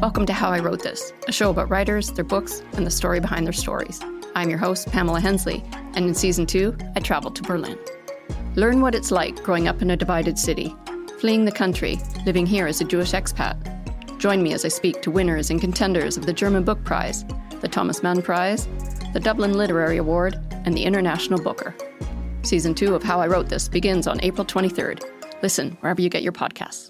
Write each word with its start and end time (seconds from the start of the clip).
Welcome 0.00 0.24
to 0.26 0.32
How 0.32 0.48
I 0.48 0.60
Wrote 0.60 0.82
This, 0.82 1.12
a 1.28 1.32
show 1.32 1.50
about 1.50 1.68
writers, 1.68 2.10
their 2.12 2.24
books, 2.24 2.62
and 2.72 2.86
the 2.86 2.90
story 2.90 3.20
behind 3.20 3.44
their 3.44 3.52
stories. 3.52 4.00
I'm 4.34 4.48
your 4.48 4.58
host, 4.58 4.90
Pamela 4.90 5.20
Hensley, 5.20 5.62
and 5.94 6.06
in 6.06 6.14
season 6.14 6.46
two, 6.46 6.74
I 6.96 7.00
traveled 7.00 7.36
to 7.36 7.42
Berlin. 7.42 7.78
Learn 8.54 8.80
what 8.80 8.94
it's 8.94 9.10
like 9.10 9.42
growing 9.42 9.68
up 9.68 9.82
in 9.82 9.90
a 9.90 9.98
divided 9.98 10.38
city, 10.38 10.74
fleeing 11.18 11.44
the 11.44 11.52
country, 11.52 12.00
living 12.24 12.46
here 12.46 12.66
as 12.66 12.80
a 12.80 12.84
Jewish 12.86 13.12
expat. 13.12 13.58
Join 14.18 14.42
me 14.42 14.54
as 14.54 14.64
I 14.64 14.68
speak 14.68 15.02
to 15.02 15.10
winners 15.10 15.50
and 15.50 15.60
contenders 15.60 16.16
of 16.16 16.24
the 16.24 16.32
German 16.32 16.64
Book 16.64 16.82
Prize, 16.82 17.26
the 17.60 17.68
Thomas 17.68 18.02
Mann 18.02 18.22
Prize, 18.22 18.68
the 19.12 19.20
Dublin 19.20 19.52
Literary 19.52 19.98
Award, 19.98 20.40
and 20.64 20.74
the 20.74 20.84
International 20.84 21.42
Booker. 21.42 21.74
Season 22.40 22.74
two 22.74 22.94
of 22.94 23.02
How 23.02 23.20
I 23.20 23.26
Wrote 23.26 23.50
This 23.50 23.68
begins 23.68 24.06
on 24.06 24.18
April 24.22 24.46
23rd. 24.46 25.04
Listen 25.42 25.76
wherever 25.82 26.00
you 26.00 26.08
get 26.08 26.22
your 26.22 26.32
podcasts. 26.32 26.89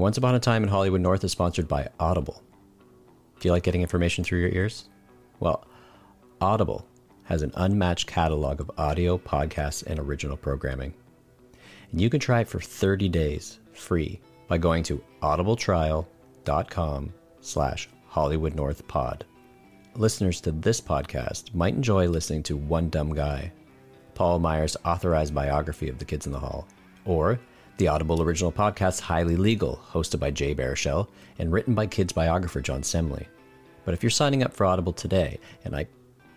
Once 0.00 0.16
Upon 0.16 0.34
a 0.34 0.40
Time 0.40 0.62
in 0.62 0.70
Hollywood 0.70 1.02
North 1.02 1.22
is 1.24 1.32
sponsored 1.32 1.68
by 1.68 1.86
Audible. 2.00 2.42
Do 3.38 3.46
you 3.46 3.52
like 3.52 3.64
getting 3.64 3.82
information 3.82 4.24
through 4.24 4.40
your 4.40 4.48
ears? 4.48 4.88
Well, 5.40 5.66
Audible 6.40 6.86
has 7.24 7.42
an 7.42 7.52
unmatched 7.54 8.06
catalog 8.06 8.62
of 8.62 8.70
audio, 8.78 9.18
podcasts, 9.18 9.84
and 9.84 9.98
original 9.98 10.38
programming. 10.38 10.94
And 11.92 12.00
you 12.00 12.08
can 12.08 12.18
try 12.18 12.40
it 12.40 12.48
for 12.48 12.60
30 12.60 13.10
days 13.10 13.60
free 13.74 14.18
by 14.48 14.56
going 14.56 14.84
to 14.84 15.04
audibletrial.com 15.20 17.12
slash 17.42 17.90
Hollywood 18.06 18.54
North 18.54 18.88
Pod. 18.88 19.26
Listeners 19.96 20.40
to 20.40 20.52
this 20.52 20.80
podcast 20.80 21.54
might 21.54 21.74
enjoy 21.74 22.08
listening 22.08 22.42
to 22.44 22.56
One 22.56 22.88
Dumb 22.88 23.14
Guy, 23.14 23.52
Paul 24.14 24.38
Meyers' 24.38 24.78
authorized 24.82 25.34
biography 25.34 25.90
of 25.90 25.98
the 25.98 26.06
kids 26.06 26.24
in 26.24 26.32
the 26.32 26.38
hall, 26.38 26.66
or 27.04 27.38
the 27.80 27.88
Audible 27.88 28.20
original 28.20 28.52
podcast 28.52 29.00
Highly 29.00 29.38
Legal, 29.38 29.82
hosted 29.90 30.20
by 30.20 30.30
Jay 30.30 30.54
Baruchel 30.54 31.08
and 31.38 31.50
written 31.50 31.74
by 31.74 31.86
kids 31.86 32.12
biographer 32.12 32.60
John 32.60 32.82
Semley. 32.82 33.26
But 33.86 33.94
if 33.94 34.02
you're 34.02 34.10
signing 34.10 34.42
up 34.42 34.52
for 34.52 34.66
Audible 34.66 34.92
today, 34.92 35.40
and 35.64 35.74
I 35.74 35.86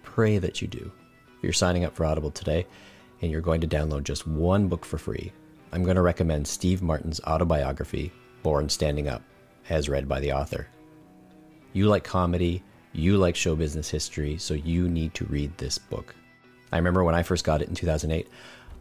pray 0.04 0.38
that 0.38 0.62
you 0.62 0.70
do, 0.70 0.90
if 1.36 1.44
you're 1.44 1.52
signing 1.52 1.84
up 1.84 1.98
for 1.98 2.06
Audible 2.06 2.32
today 2.32 2.66
and 3.22 3.30
you're 3.30 3.42
going 3.42 3.60
to 3.60 3.68
download 3.68 4.04
just 4.04 4.26
one 4.26 4.70
book 4.70 4.86
for 4.86 4.98
free, 4.98 5.34
I'm 5.74 5.84
going 5.84 5.98
to 5.98 6.02
recommend 6.02 6.48
Steve 6.48 6.82
Martin's 6.82 7.20
autobiography, 7.28 8.14
Born 8.42 8.70
Standing 8.70 9.10
Up, 9.10 9.22
as 9.70 9.90
read 9.90 10.08
by 10.08 10.22
the 10.22 10.32
author. 10.32 10.70
You 11.74 11.88
like 11.88 12.06
comedy, 12.06 12.64
you 12.94 13.18
like 13.18 13.36
show 13.36 13.54
business 13.54 13.90
history, 13.90 14.38
so 14.38 14.54
you 14.54 14.88
need 14.88 15.14
to 15.16 15.26
read 15.26 15.58
this 15.58 15.78
book. 15.78 16.16
I 16.72 16.78
remember 16.78 17.04
when 17.04 17.16
I 17.16 17.24
first 17.24 17.44
got 17.44 17.62
it 17.62 17.68
in 17.68 17.76
2008, 17.76 18.30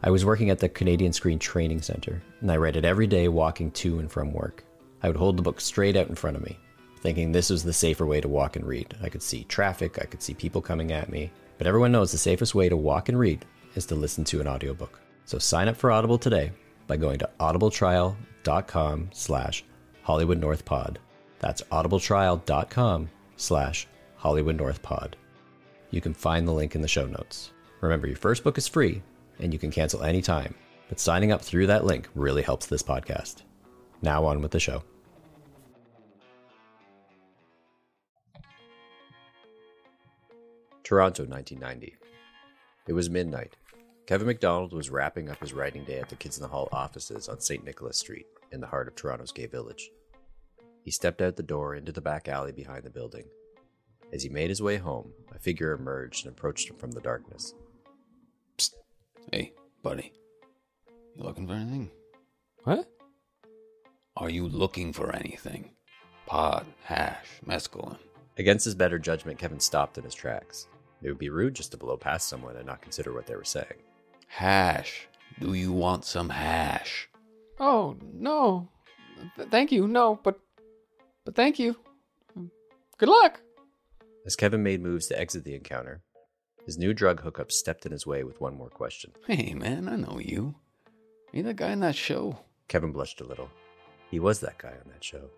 I 0.05 0.11
was 0.11 0.25
working 0.25 0.51
at 0.51 0.59
the 0.59 0.69
Canadian 0.69 1.13
Screen 1.13 1.39
Training 1.39 1.81
Center, 1.81 2.21
and 2.41 2.51
I 2.51 2.57
read 2.57 2.75
it 2.75 2.85
every 2.85 3.07
day 3.07 3.29
walking 3.29 3.71
to 3.71 4.01
and 4.01 4.11
from 4.11 4.33
work. 4.33 4.65
I 5.01 5.07
would 5.07 5.17
hold 5.17 5.37
the 5.37 5.43
book 5.43 5.61
straight 5.61 5.95
out 5.95 6.09
in 6.09 6.17
front 6.17 6.37
of 6.37 6.43
me, 6.43 6.59
thinking 6.99 7.31
this 7.31 7.51
was 7.51 7.63
the 7.63 7.73
safer 7.73 8.05
way 8.05 8.21
to 8.21 8.27
walk 8.27 8.57
and 8.57 8.67
read. 8.67 8.97
I 9.01 9.09
could 9.09 9.23
see 9.23 9.45
traffic, 9.45 10.01
I 10.03 10.07
could 10.07 10.21
see 10.21 10.35
people 10.35 10.61
coming 10.61 10.91
at 10.91 11.09
me, 11.09 11.31
but 11.57 11.69
everyone 11.69 11.93
knows 11.93 12.11
the 12.11 12.19
safest 12.19 12.53
way 12.53 12.69
to 12.69 12.77
walk 12.77 13.11
and 13.11 13.19
read 13.19 13.45
is 13.77 13.87
to 13.87 13.95
listen 13.95 14.25
to 14.25 14.41
an 14.41 14.49
audiobook. 14.49 15.01
So 15.25 15.39
sign 15.39 15.69
up 15.69 15.77
for 15.77 15.93
Audible 15.93 16.19
today 16.19 16.51
by 16.89 16.97
going 16.97 17.21
to 17.21 17.31
audibletrial.com 17.39 19.11
slash 19.13 19.65
Hollywood 20.03 20.41
North 20.41 20.65
Pod. 20.65 20.99
That's 21.39 21.63
audibletrial.com 21.63 23.09
slash 23.37 23.87
Hollywood 24.17 24.57
North 24.57 24.83
Pod. 24.83 25.17
You 25.93 26.01
can 26.01 26.13
find 26.13 26.49
the 26.49 26.53
link 26.53 26.75
in 26.75 26.83
the 26.83 26.89
show 26.89 27.07
notes. 27.07 27.53
Remember, 27.81 28.09
your 28.09 28.17
first 28.17 28.43
book 28.43 28.59
is 28.59 28.67
free 28.67 29.01
and 29.43 29.53
you 29.53 29.59
can 29.59 29.71
cancel 29.71 30.03
anytime, 30.03 30.55
but 30.89 31.01
signing 31.01 31.33
up 31.33 31.43
through 31.43 31.67
that 31.67 31.85
link 31.85 32.09
really 32.15 32.43
helps 32.43 32.67
this 32.67 32.83
podcast. 32.83 33.43
Now 34.01 34.25
on 34.25 34.41
with 34.41 34.53
the 34.53 34.61
show. 34.61 34.83
Toronto, 40.85 41.25
1990. 41.25 41.97
It 42.87 42.93
was 42.93 43.09
midnight. 43.09 43.57
Kevin 44.07 44.27
McDonald 44.27 44.73
was 44.73 44.91
wrapping 44.91 45.29
up 45.29 45.41
his 45.41 45.53
writing 45.53 45.85
day 45.85 46.01
at 46.01 46.09
the 46.09 46.17
Kids 46.17 46.37
in 46.37 46.43
the 46.43 46.49
Hall 46.49 46.69
offices 46.73 47.29
on 47.29 47.41
St. 47.41 47.65
Nicholas 47.65 47.99
Street 47.99 48.27
in 48.51 48.61
the 48.61 48.67
heart 48.67 48.89
of 48.89 48.95
Toronto's 48.95 49.33
gay 49.33 49.47
village. 49.47 49.91
He 50.83 50.91
stepped 50.91 51.23
out 51.23 51.37
the 51.37 51.43
door 51.43 51.77
into 51.77 51.93
the 51.93 52.01
back 52.01 52.29
alley 52.29 52.53
behind 52.53 52.83
the 52.83 52.91
building. 52.91 53.25
As 54.13 54.23
he 54.23 54.29
made 54.29 54.51
his 54.51 54.61
way 54.61 54.77
home, 54.77 55.13
a 55.35 55.39
figure 55.39 55.73
emerged 55.73 56.27
and 56.27 56.37
approached 56.37 56.69
him 56.69 56.77
from 56.77 56.91
the 56.91 57.01
darkness. 57.01 57.55
Hey, 59.31 59.53
buddy. 59.83 60.13
You 61.17 61.25
looking 61.25 61.47
for 61.47 61.55
anything? 61.55 61.91
What? 62.65 62.87
Are 64.17 64.31
you 64.31 64.49
looking 64.49 64.93
for 64.93 65.15
anything? 65.15 65.71
Pod, 66.27 66.67
hash, 66.85 67.27
mescaline. 67.47 67.99
Against 68.39 68.65
his 68.65 68.75
better 68.75 68.99
judgment, 68.99 69.39
Kevin 69.39 69.61
stopped 69.61 69.99
in 69.99 70.05
his 70.05 70.15
tracks. 70.15 70.67
It 71.03 71.09
would 71.09 71.19
be 71.19 71.31
rude 71.31 71.55
just 71.55 71.73
to 71.73 71.77
blow 71.77 71.97
past 71.97 72.29
someone 72.29 72.57
and 72.57 72.67
not 72.67 72.81
consider 72.83 73.13
what 73.13 73.27
they 73.27 73.37
were 73.37 73.45
saying. 73.45 73.83
Hash. 74.29 75.09
Do 75.41 75.55
you 75.55 75.73
want 75.73 76.05
some 76.05 76.29
hash? 76.29 77.09
Oh 77.59 77.97
no, 78.13 78.69
Th- 79.37 79.49
thank 79.51 79.73
you. 79.73 79.87
No, 79.89 80.19
but 80.23 80.39
but 81.25 81.35
thank 81.35 81.59
you. 81.59 81.77
Good 82.99 83.09
luck. 83.09 83.41
As 84.27 84.37
Kevin 84.37 84.63
made 84.63 84.83
moves 84.83 85.07
to 85.09 85.19
exit 85.19 85.45
the 85.45 85.55
encounter, 85.55 86.03
his 86.65 86.79
new 86.79 86.95
drug 86.95 87.21
hookup 87.21 87.51
stepped 87.51 87.87
in 87.87 87.93
his 87.93 88.07
way 88.07 88.25
with 88.25 88.41
one 88.41 88.57
more 88.57 88.71
question. 88.71 89.13
Hey, 89.27 89.55
man, 89.55 89.89
I 89.89 89.97
know 89.97 90.19
you. 90.21 90.55
You 91.33 91.43
the 91.43 91.55
guy 91.55 91.73
in 91.73 91.81
that 91.81 91.97
show? 91.97 92.39
Kevin 92.69 92.93
blushed 92.93 93.21
a 93.21 93.25
little. 93.25 93.51
He 94.11 94.21
was 94.21 94.41
that 94.41 94.59
guy 94.59 94.69
on 94.71 94.91
that 94.93 95.03
show. 95.03 95.31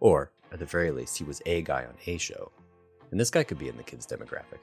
Or, 0.00 0.30
at 0.52 0.58
the 0.58 0.66
very 0.66 0.90
least, 0.90 1.18
he 1.18 1.24
was 1.24 1.40
a 1.46 1.62
guy 1.62 1.84
on 1.84 1.94
a 2.06 2.18
show. 2.18 2.52
And 3.10 3.18
this 3.18 3.30
guy 3.30 3.42
could 3.42 3.58
be 3.58 3.68
in 3.68 3.76
the 3.76 3.82
kid's 3.82 4.06
demographic. 4.06 4.60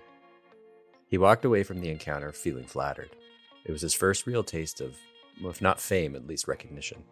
He 1.07 1.17
walked 1.17 1.45
away 1.45 1.63
from 1.63 1.79
the 1.81 1.89
encounter 1.89 2.31
feeling 2.31 2.65
flattered. 2.65 3.15
It 3.65 3.71
was 3.71 3.81
his 3.81 3.93
first 3.93 4.27
real 4.27 4.43
taste 4.43 4.81
of, 4.81 4.95
well, 5.41 5.51
if 5.51 5.61
not 5.61 5.79
fame, 5.79 6.15
at 6.15 6.27
least 6.27 6.47
recognition. 6.47 7.03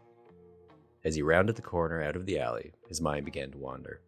As 1.04 1.16
he 1.16 1.22
rounded 1.22 1.56
the 1.56 1.62
corner 1.62 2.02
out 2.02 2.16
of 2.16 2.26
the 2.26 2.40
alley, 2.40 2.74
his 2.88 3.02
mind 3.02 3.26
began 3.26 3.52
to 3.52 3.58
wander. 3.58 4.02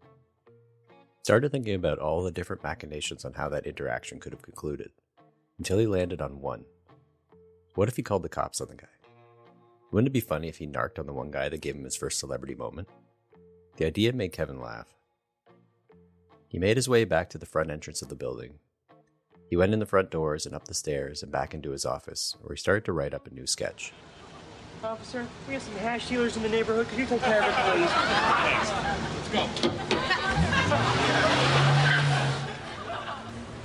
Started 1.23 1.51
thinking 1.51 1.75
about 1.75 1.99
all 1.99 2.23
the 2.23 2.31
different 2.31 2.63
machinations 2.63 3.23
on 3.23 3.33
how 3.33 3.49
that 3.49 3.67
interaction 3.67 4.19
could 4.19 4.33
have 4.33 4.41
concluded, 4.41 4.91
until 5.57 5.77
he 5.77 5.85
landed 5.85 6.21
on 6.21 6.41
one. 6.41 6.65
What 7.75 7.87
if 7.87 7.95
he 7.95 8.03
called 8.03 8.23
the 8.23 8.29
cops 8.29 8.61
on 8.61 8.67
the 8.67 8.75
guy? 8.75 8.87
Wouldn't 9.91 10.07
it 10.07 10.13
be 10.13 10.21
funny 10.21 10.47
if 10.47 10.57
he 10.57 10.65
narked 10.65 10.97
on 10.97 11.05
the 11.05 11.13
one 11.13 11.29
guy 11.29 11.49
that 11.49 11.61
gave 11.61 11.75
him 11.75 11.83
his 11.83 11.95
first 11.95 12.19
celebrity 12.19 12.55
moment? 12.55 12.87
The 13.77 13.85
idea 13.85 14.13
made 14.13 14.33
Kevin 14.33 14.59
laugh. 14.59 14.87
He 16.47 16.57
made 16.57 16.77
his 16.77 16.89
way 16.89 17.05
back 17.05 17.29
to 17.29 17.37
the 17.37 17.45
front 17.45 17.69
entrance 17.69 18.01
of 18.01 18.09
the 18.09 18.15
building. 18.15 18.59
He 19.49 19.55
went 19.55 19.73
in 19.73 19.79
the 19.79 19.85
front 19.85 20.09
doors 20.11 20.45
and 20.45 20.55
up 20.55 20.67
the 20.67 20.73
stairs 20.73 21.21
and 21.21 21.31
back 21.31 21.53
into 21.53 21.71
his 21.71 21.85
office, 21.85 22.35
where 22.41 22.55
he 22.55 22.59
started 22.59 22.85
to 22.85 22.93
write 22.93 23.13
up 23.13 23.27
a 23.27 23.33
new 23.33 23.45
sketch. 23.45 23.93
Officer, 24.83 25.27
we 25.47 25.53
have 25.53 25.63
some 25.63 25.75
hash 25.75 26.07
dealers 26.07 26.37
in 26.37 26.43
the 26.43 26.49
neighborhood. 26.49 26.87
Could 26.87 26.99
you 26.99 27.05
take 27.05 27.21
care 27.21 27.41
of 27.41 27.49
it, 27.49 27.55
please? 27.71 27.89
Thanks. 29.31 29.63
Let's 29.63 30.15
go. 30.15 30.15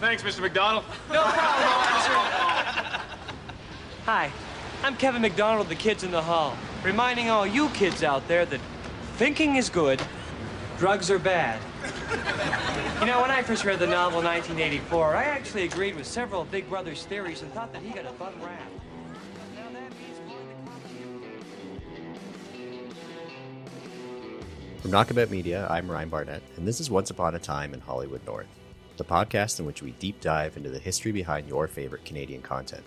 Thanks, 0.00 0.22
Mr. 0.22 0.40
McDonald. 0.40 0.84
No 1.10 1.22
problem, 1.22 1.68
officer. 1.68 2.12
Hi, 4.06 4.30
I'm 4.82 4.96
Kevin 4.96 5.22
McDonald 5.22 5.62
of 5.62 5.68
the 5.68 5.74
Kids 5.74 6.02
in 6.02 6.10
the 6.10 6.22
Hall, 6.22 6.56
reminding 6.82 7.28
all 7.28 7.46
you 7.46 7.68
kids 7.70 8.02
out 8.02 8.26
there 8.28 8.46
that 8.46 8.60
thinking 9.16 9.56
is 9.56 9.68
good, 9.68 10.00
drugs 10.78 11.10
are 11.10 11.18
bad. 11.18 11.60
You 13.00 13.06
know, 13.06 13.20
when 13.20 13.30
I 13.30 13.42
first 13.42 13.64
read 13.64 13.78
the 13.78 13.86
novel 13.86 14.22
1984, 14.22 15.14
I 15.14 15.24
actually 15.24 15.64
agreed 15.64 15.96
with 15.96 16.06
several 16.06 16.42
of 16.42 16.50
Big 16.50 16.68
Brother's 16.70 17.04
theories 17.04 17.42
and 17.42 17.52
thought 17.52 17.72
that 17.74 17.82
he 17.82 17.90
got 17.90 18.06
a 18.06 18.12
bum 18.12 18.32
rap. 18.42 18.62
From 24.84 24.90
Knockabout 24.90 25.30
Media, 25.30 25.66
I'm 25.70 25.90
Ryan 25.90 26.10
Barnett, 26.10 26.42
and 26.58 26.68
this 26.68 26.78
is 26.78 26.90
Once 26.90 27.08
Upon 27.08 27.34
a 27.34 27.38
Time 27.38 27.72
in 27.72 27.80
Hollywood 27.80 28.20
North, 28.26 28.60
the 28.98 29.04
podcast 29.04 29.58
in 29.58 29.64
which 29.64 29.80
we 29.80 29.92
deep 29.92 30.20
dive 30.20 30.58
into 30.58 30.68
the 30.68 30.78
history 30.78 31.10
behind 31.10 31.48
your 31.48 31.66
favorite 31.66 32.04
Canadian 32.04 32.42
content. 32.42 32.84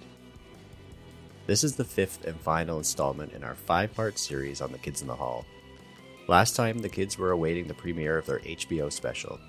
This 1.47 1.63
is 1.63 1.75
the 1.75 1.83
fifth 1.83 2.23
and 2.23 2.39
final 2.39 2.77
installment 2.77 3.33
in 3.33 3.43
our 3.43 3.55
five 3.55 3.95
part 3.95 4.19
series 4.19 4.61
on 4.61 4.71
the 4.71 4.77
Kids 4.77 5.01
in 5.01 5.07
the 5.07 5.15
Hall. 5.15 5.43
Last 6.27 6.55
time, 6.55 6.77
the 6.77 6.87
kids 6.87 7.17
were 7.17 7.31
awaiting 7.31 7.65
the 7.65 7.73
premiere 7.73 8.19
of 8.19 8.27
their 8.27 8.41
HBO 8.41 8.93
special. 8.93 9.39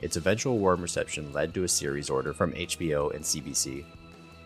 Its 0.00 0.16
eventual 0.16 0.60
warm 0.60 0.82
reception 0.82 1.32
led 1.32 1.52
to 1.54 1.64
a 1.64 1.68
series 1.68 2.08
order 2.08 2.32
from 2.32 2.52
HBO 2.52 3.12
and 3.16 3.24
CBC. 3.24 3.84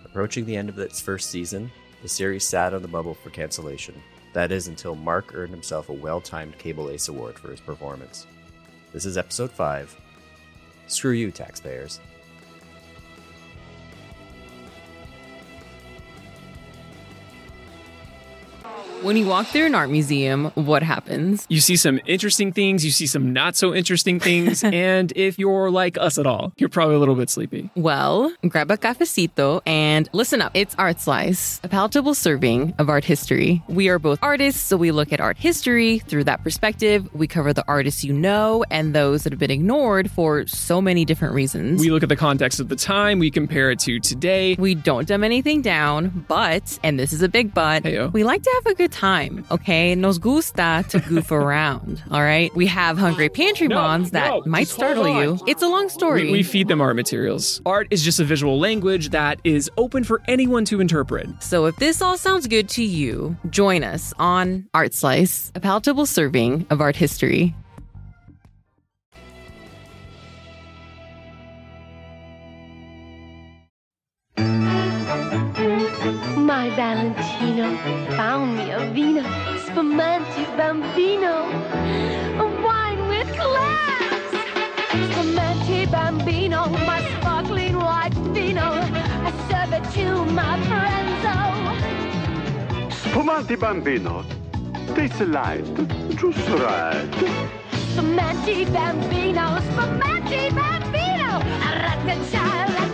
Approaching 0.07 0.47
the 0.47 0.57
end 0.57 0.71
of 0.71 0.79
its 0.79 0.99
first 0.99 1.29
season, 1.29 1.71
the 2.01 2.09
series 2.09 2.49
sat 2.49 2.73
on 2.73 2.81
the 2.81 2.89
bubble 2.89 3.13
for 3.13 3.29
cancellation. 3.29 4.03
That 4.33 4.53
is 4.53 4.69
until 4.69 4.95
Mark 4.95 5.35
earned 5.35 5.51
himself 5.51 5.89
a 5.89 5.93
well 5.93 6.21
timed 6.21 6.59
Cable 6.59 6.91
Ace 6.91 7.09
Award 7.09 7.39
for 7.39 7.51
his 7.51 7.61
performance. 7.61 8.27
This 8.93 9.05
is 9.05 9.19
episode 9.19 9.51
5 9.51 9.97
Screw 10.87 11.13
you, 11.13 11.31
taxpayers. 11.31 12.01
When 19.03 19.17
you 19.17 19.25
walk 19.27 19.47
through 19.47 19.65
an 19.65 19.75
art 19.75 19.89
museum, 19.89 20.51
what 20.57 20.83
happens? 20.83 21.47
You 21.49 21.61
see 21.61 21.77
some 21.77 22.01
interesting 22.05 22.53
things, 22.53 22.85
you 22.85 22.91
see 22.91 23.07
some 23.07 23.33
not 23.33 23.57
so 23.57 23.75
interesting 23.75 24.21
things, 24.21 24.63
and 24.65 25.11
if 25.17 25.39
you're 25.39 25.71
like 25.71 25.97
us 25.97 26.19
at 26.19 26.27
all, 26.27 26.53
you're 26.59 26.69
probably 26.69 26.97
a 26.97 26.99
little 26.99 27.15
bit 27.15 27.31
sleepy. 27.31 27.71
Well, 27.75 28.31
grab 28.47 28.71
a 28.71 28.77
cafecito 28.77 29.63
and 29.65 30.07
listen 30.13 30.43
up. 30.43 30.53
It's 30.53 30.75
Art 30.75 31.01
Slice, 31.01 31.63
a 31.65 31.69
palatable 31.69 32.13
serving 32.13 32.75
of 32.79 32.91
art 32.91 33.05
history. 33.05 33.63
We 33.69 33.89
are 33.89 33.99
both 33.99 34.19
artists, 34.21 34.61
so 34.61 34.77
we 34.77 34.91
look 34.91 35.15
at 35.15 35.21
art 35.21 35.39
history 35.39 36.01
through 36.01 36.25
that 36.25 36.45
perspective. 36.45 37.09
We 37.15 37.27
cover 37.27 37.55
the 37.55 37.65
artists 37.67 38.05
you 38.05 38.13
know 38.13 38.67
and 38.71 38.95
those 38.95 39.23
that 39.23 39.33
have 39.33 39.41
been 39.41 39.51
ignored 39.51 40.11
for 40.11 40.47
so 40.47 40.83
many 40.83 41.07
different 41.07 41.33
reasons. 41.33 41.81
We 41.81 41.91
look 41.91 42.03
at 42.03 42.11
the 42.11 42.17
context 42.17 42.61
of 42.61 42.69
the 42.69 42.77
time, 42.77 43.19
we 43.19 43.31
compare 43.31 43.71
it 43.71 43.79
to 43.81 43.99
today. 43.99 44.57
We 44.59 44.75
don't 44.75 45.09
dumb 45.09 45.25
anything 45.25 45.63
down, 45.63 46.27
but, 46.29 46.79
and 46.83 46.99
this 46.99 47.15
is 47.15 47.23
a 47.23 47.31
big 47.31 47.55
but, 47.55 47.85
Heyo. 47.85 48.13
we 48.13 48.25
like 48.25 48.43
to 48.43 48.51
have 48.63 48.67
a 48.67 48.75
good 48.75 48.90
time, 48.91 49.45
okay? 49.51 49.95
Nos 49.95 50.19
gusta 50.19 50.85
to 50.89 51.01
goof 51.01 51.31
around, 51.33 52.03
all 52.11 52.21
right? 52.21 52.55
We 52.55 52.67
have 52.67 52.99
hungry 52.99 53.29
pantry 53.29 53.69
No, 53.69 53.77
bonds 53.77 54.11
that 54.11 54.29
no, 54.29 54.43
might 54.47 54.69
startle 54.69 55.09
you. 55.09 55.39
It's 55.47 55.63
a 55.63 55.69
long 55.69 55.89
story. 55.89 56.25
We, 56.25 56.33
we 56.33 56.43
feed 56.43 56.69
them 56.69 56.81
art 56.81 56.97
materials. 56.97 57.61
Art 57.65 57.89
is 57.91 58.03
just 58.03 58.21
a 58.21 58.25
visual 58.25 58.59
language 58.59 59.11
that 59.11 59.41
is 59.45 59.71
open 59.77 60.05
for 60.05 60.21
anyone 60.29 60.65
to 60.67 60.81
interpret. 60.81 61.29
So 61.43 61.67
if 61.67 61.77
this 61.77 62.03
all 62.03 62.17
sounds 62.17 62.47
good 62.47 62.69
to 62.71 62.85
you, 62.85 63.37
join 63.49 63.85
us 63.85 64.13
on 64.19 64.69
Art 64.75 64.95
Slice, 64.95 65.53
a 65.55 65.61
palatable 65.61 66.07
serving 66.07 66.67
of 66.71 66.81
art 66.81 66.97
history. 66.97 67.55
My 76.51 76.71
Valentino 76.75 77.40
found 78.31 78.57
me 78.57 78.71
a 78.71 78.79
vino, 78.95 79.25
spumante 79.67 80.45
bambino, 80.57 81.35
a 82.45 82.47
wine 82.65 83.03
with 83.09 83.29
class. 83.37 84.23
Spumante 85.11 85.79
bambino, 85.91 86.69
my 86.91 87.01
sparkling 87.15 87.77
white 87.77 88.15
vino, 88.35 88.69
I 89.27 89.31
serve 89.49 89.73
it 89.79 89.85
to 89.97 90.07
my 90.41 90.55
friends. 90.69 91.23
Oh, 91.35 91.49
Spumante 93.03 93.57
bambino. 93.57 94.25
Tastes 94.95 95.23
light, 95.23 95.67
just 96.21 96.49
right. 96.65 97.13
spumante 97.91 98.65
bambino, 98.77 99.47
spumante 99.69 100.43
bambino, 100.59 101.31
ra-ta-cha, 101.83 102.47
ra-cha, 102.77 102.90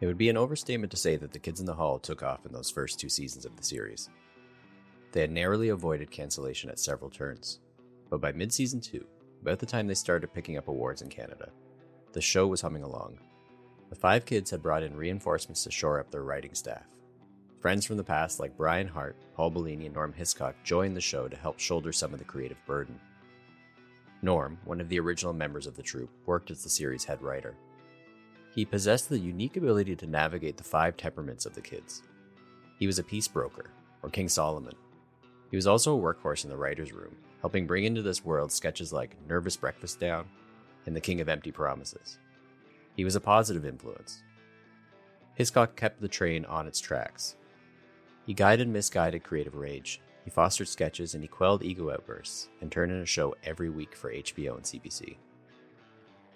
It 0.00 0.06
would 0.06 0.18
be 0.18 0.28
an 0.28 0.36
overstatement 0.36 0.90
to 0.90 0.96
say 0.96 1.16
that 1.16 1.32
the 1.32 1.38
Kids 1.38 1.60
in 1.60 1.66
the 1.66 1.74
Hall 1.74 1.98
took 1.98 2.22
off 2.22 2.44
in 2.44 2.52
those 2.52 2.70
first 2.70 2.98
two 2.98 3.08
seasons 3.08 3.44
of 3.44 3.56
the 3.56 3.62
series. 3.62 4.10
They 5.12 5.20
had 5.20 5.30
narrowly 5.30 5.68
avoided 5.68 6.10
cancellation 6.10 6.68
at 6.70 6.80
several 6.80 7.10
turns, 7.10 7.60
but 8.10 8.20
by 8.20 8.32
mid 8.32 8.52
season 8.52 8.80
2, 8.80 9.04
about 9.42 9.58
the 9.58 9.66
time 9.66 9.86
they 9.86 9.94
started 9.94 10.32
picking 10.32 10.56
up 10.56 10.68
awards 10.68 11.02
in 11.02 11.08
Canada, 11.08 11.50
the 12.12 12.20
show 12.20 12.46
was 12.46 12.60
humming 12.60 12.82
along. 12.82 13.18
The 13.90 13.96
five 13.96 14.24
kids 14.26 14.50
had 14.50 14.62
brought 14.62 14.82
in 14.82 14.96
reinforcements 14.96 15.64
to 15.64 15.70
shore 15.70 16.00
up 16.00 16.10
their 16.10 16.22
writing 16.22 16.54
staff. 16.54 16.86
Friends 17.60 17.86
from 17.86 17.96
the 17.96 18.04
past 18.04 18.40
like 18.40 18.56
Brian 18.56 18.88
Hart, 18.88 19.16
Paul 19.34 19.50
Bellini, 19.50 19.86
and 19.86 19.94
Norm 19.94 20.12
Hiscock 20.12 20.54
joined 20.64 20.96
the 20.96 21.00
show 21.00 21.28
to 21.28 21.36
help 21.36 21.58
shoulder 21.58 21.92
some 21.92 22.12
of 22.12 22.18
the 22.18 22.24
creative 22.24 22.58
burden. 22.66 22.98
Norm, 24.22 24.58
one 24.64 24.80
of 24.80 24.88
the 24.88 24.98
original 24.98 25.32
members 25.32 25.66
of 25.66 25.76
the 25.76 25.82
troupe, 25.82 26.10
worked 26.26 26.50
as 26.50 26.62
the 26.62 26.68
series' 26.68 27.04
head 27.04 27.22
writer. 27.22 27.54
He 28.54 28.64
possessed 28.64 29.08
the 29.08 29.18
unique 29.18 29.56
ability 29.56 29.96
to 29.96 30.06
navigate 30.06 30.56
the 30.56 30.64
five 30.64 30.96
temperaments 30.96 31.44
of 31.44 31.54
the 31.54 31.60
kids. 31.60 32.02
He 32.78 32.86
was 32.86 32.98
a 32.98 33.04
peace 33.04 33.26
broker, 33.26 33.70
or 34.02 34.10
King 34.10 34.28
Solomon. 34.28 34.74
He 35.50 35.56
was 35.56 35.66
also 35.66 35.96
a 35.96 36.00
workhorse 36.00 36.44
in 36.44 36.50
the 36.50 36.56
writer's 36.56 36.92
room, 36.92 37.16
helping 37.40 37.66
bring 37.66 37.84
into 37.84 38.02
this 38.02 38.24
world 38.24 38.52
sketches 38.52 38.92
like 38.92 39.16
Nervous 39.28 39.56
Breakfast 39.56 39.98
Down 39.98 40.26
and 40.86 40.94
The 40.94 41.00
King 41.00 41.20
of 41.20 41.28
Empty 41.28 41.50
Promises. 41.50 42.18
He 42.96 43.04
was 43.04 43.16
a 43.16 43.20
positive 43.20 43.64
influence. 43.64 44.22
Hiscock 45.34 45.74
kept 45.74 46.00
the 46.00 46.08
train 46.08 46.44
on 46.44 46.68
its 46.68 46.80
tracks. 46.80 47.34
He 48.24 48.34
guided 48.34 48.68
misguided 48.68 49.24
creative 49.24 49.56
rage. 49.56 50.00
He 50.24 50.30
fostered 50.30 50.68
sketches 50.68 51.14
and 51.14 51.24
he 51.24 51.28
quelled 51.28 51.64
ego 51.64 51.90
outbursts 51.90 52.48
and 52.60 52.70
turned 52.70 52.92
in 52.92 52.98
a 52.98 53.06
show 53.06 53.34
every 53.42 53.68
week 53.68 53.96
for 53.96 54.12
HBO 54.12 54.56
and 54.56 54.64
CBC. 54.64 55.16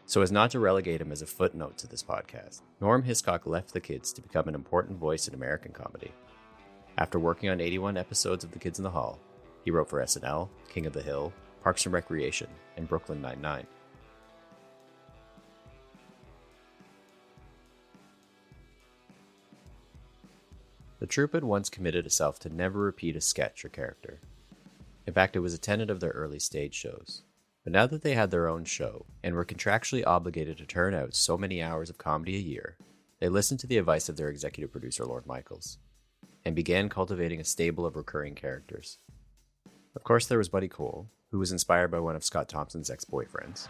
So 0.09 0.23
as 0.23 0.33
not 0.33 0.51
to 0.53 0.59
relegate 0.59 1.03
him 1.03 1.13
as 1.13 1.21
a 1.21 1.27
footnote 1.27 1.77
to 1.77 1.87
this 1.87 2.03
podcast, 2.03 2.63
Norm 2.81 3.03
Hiscock 3.03 3.47
left 3.47 3.75
the 3.75 3.81
kids 3.81 4.11
to 4.15 4.23
become 4.23 4.49
an 4.49 4.55
important 4.55 4.99
voice 4.99 5.29
in 5.29 5.35
American 5.35 5.71
comedy. 5.71 6.13
After 6.97 7.19
working 7.19 7.51
on 7.51 7.61
81 7.61 7.99
episodes 7.99 8.43
of 8.43 8.51
The 8.51 8.59
Kids 8.59 8.79
in 8.79 8.85
the 8.85 8.91
Hall, 8.91 9.21
he 9.67 9.71
wrote 9.71 9.91
for 9.91 10.03
SNL, 10.03 10.49
King 10.71 10.87
of 10.87 10.95
the 10.95 11.03
Hill, 11.03 11.31
Parks 11.63 11.85
and 11.85 11.93
Recreation, 11.93 12.49
and 12.79 12.89
Brooklyn 12.89 13.21
Nine-Nine. 13.21 13.67
The 21.01 21.07
troupe 21.07 21.35
had 21.35 21.45
once 21.45 21.69
committed 21.69 22.07
itself 22.07 22.39
to 22.39 22.49
never 22.49 22.79
repeat 22.79 23.15
a 23.15 23.21
sketch 23.21 23.63
or 23.63 23.69
character. 23.69 24.21
In 25.07 25.13
fact, 25.13 25.37
it 25.37 25.41
was 25.41 25.53
a 25.53 25.59
tenet 25.59 25.91
of 25.91 26.01
their 26.01 26.13
early 26.13 26.39
stage 26.39 26.75
shows. 26.75 27.25
But 27.65 27.73
now 27.73 27.87
that 27.87 28.03
they 28.03 28.15
had 28.15 28.31
their 28.31 28.49
own 28.49 28.65
show 28.65 29.07
and 29.23 29.35
were 29.35 29.45
contractually 29.45 30.07
obligated 30.07 30.59
to 30.59 30.67
turn 30.67 30.95
out 30.95 31.15
so 31.15 31.37
many 31.37 31.63
hours 31.63 31.91
of 31.91 31.99
comedy 31.99 32.37
a 32.37 32.41
year, 32.41 32.77
they 33.21 33.29
listened 33.29 33.61
to 33.61 33.67
the 33.67 33.79
advice 33.79 34.09
of 34.09 34.17
their 34.17 34.29
executive 34.29 34.71
producer, 34.71 35.05
Lorne 35.05 35.25
Michaels, 35.27 35.79
and 36.45 36.55
began 36.55 36.89
cultivating 36.89 37.41
a 37.41 37.45
stable 37.45 37.85
of 37.85 37.97
recurring 37.97 38.35
characters. 38.35 38.99
Of 39.97 40.05
course, 40.05 40.27
there 40.27 40.39
was 40.39 40.49
Buddy 40.49 40.69
Cole, 40.69 41.11
who 41.31 41.39
was 41.39 41.53
inspired 41.53 41.91
by 41.91 41.99
one 41.99 42.17
of 42.17 42.25
Scott 42.25 42.49
Thompson's 42.49 42.91
ex 42.91 43.05
boyfriends. 43.05 43.69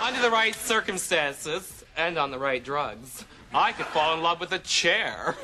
Under 0.00 0.22
the 0.22 0.30
right 0.30 0.54
circumstances 0.54 1.84
and 1.96 2.16
on 2.16 2.30
the 2.30 2.38
right 2.38 2.64
drugs, 2.64 3.24
I 3.54 3.70
could 3.70 3.86
fall 3.86 4.14
in 4.14 4.22
love 4.22 4.40
with 4.40 4.50
a 4.50 4.58
chair. 4.58 5.36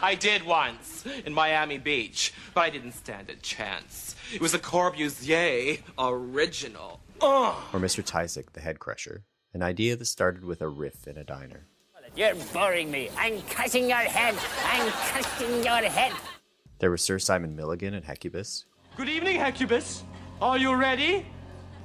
I 0.00 0.16
did 0.18 0.44
once 0.44 1.04
in 1.26 1.34
Miami 1.34 1.76
Beach, 1.76 2.32
but 2.54 2.60
I 2.60 2.70
didn't 2.70 2.92
stand 2.92 3.28
a 3.30 3.34
chance. 3.34 4.14
It 4.32 4.40
was 4.40 4.54
a 4.54 4.60
Corbusier 4.60 5.80
original. 5.98 7.00
Ugh. 7.20 7.56
Or 7.72 7.80
Mr. 7.80 8.04
Tyzik, 8.04 8.52
the 8.52 8.60
head 8.60 8.78
crusher, 8.78 9.24
an 9.52 9.62
idea 9.62 9.96
that 9.96 10.04
started 10.04 10.44
with 10.44 10.62
a 10.62 10.68
riff 10.68 11.08
in 11.08 11.16
a 11.16 11.24
diner. 11.24 11.66
You're 12.14 12.36
boring 12.52 12.92
me. 12.92 13.10
I'm 13.16 13.42
cutting 13.50 13.88
your 13.88 13.98
head. 13.98 14.36
I'm 14.64 14.88
cutting 14.88 15.64
your 15.64 15.90
head. 15.90 16.12
There 16.78 16.92
was 16.92 17.02
Sir 17.02 17.18
Simon 17.18 17.56
Milligan 17.56 17.92
and 17.92 18.04
Hecubus, 18.04 18.66
Good 18.96 19.08
evening, 19.08 19.38
Hecubus. 19.38 20.02
Are 20.40 20.58
you 20.58 20.74
ready? 20.74 21.26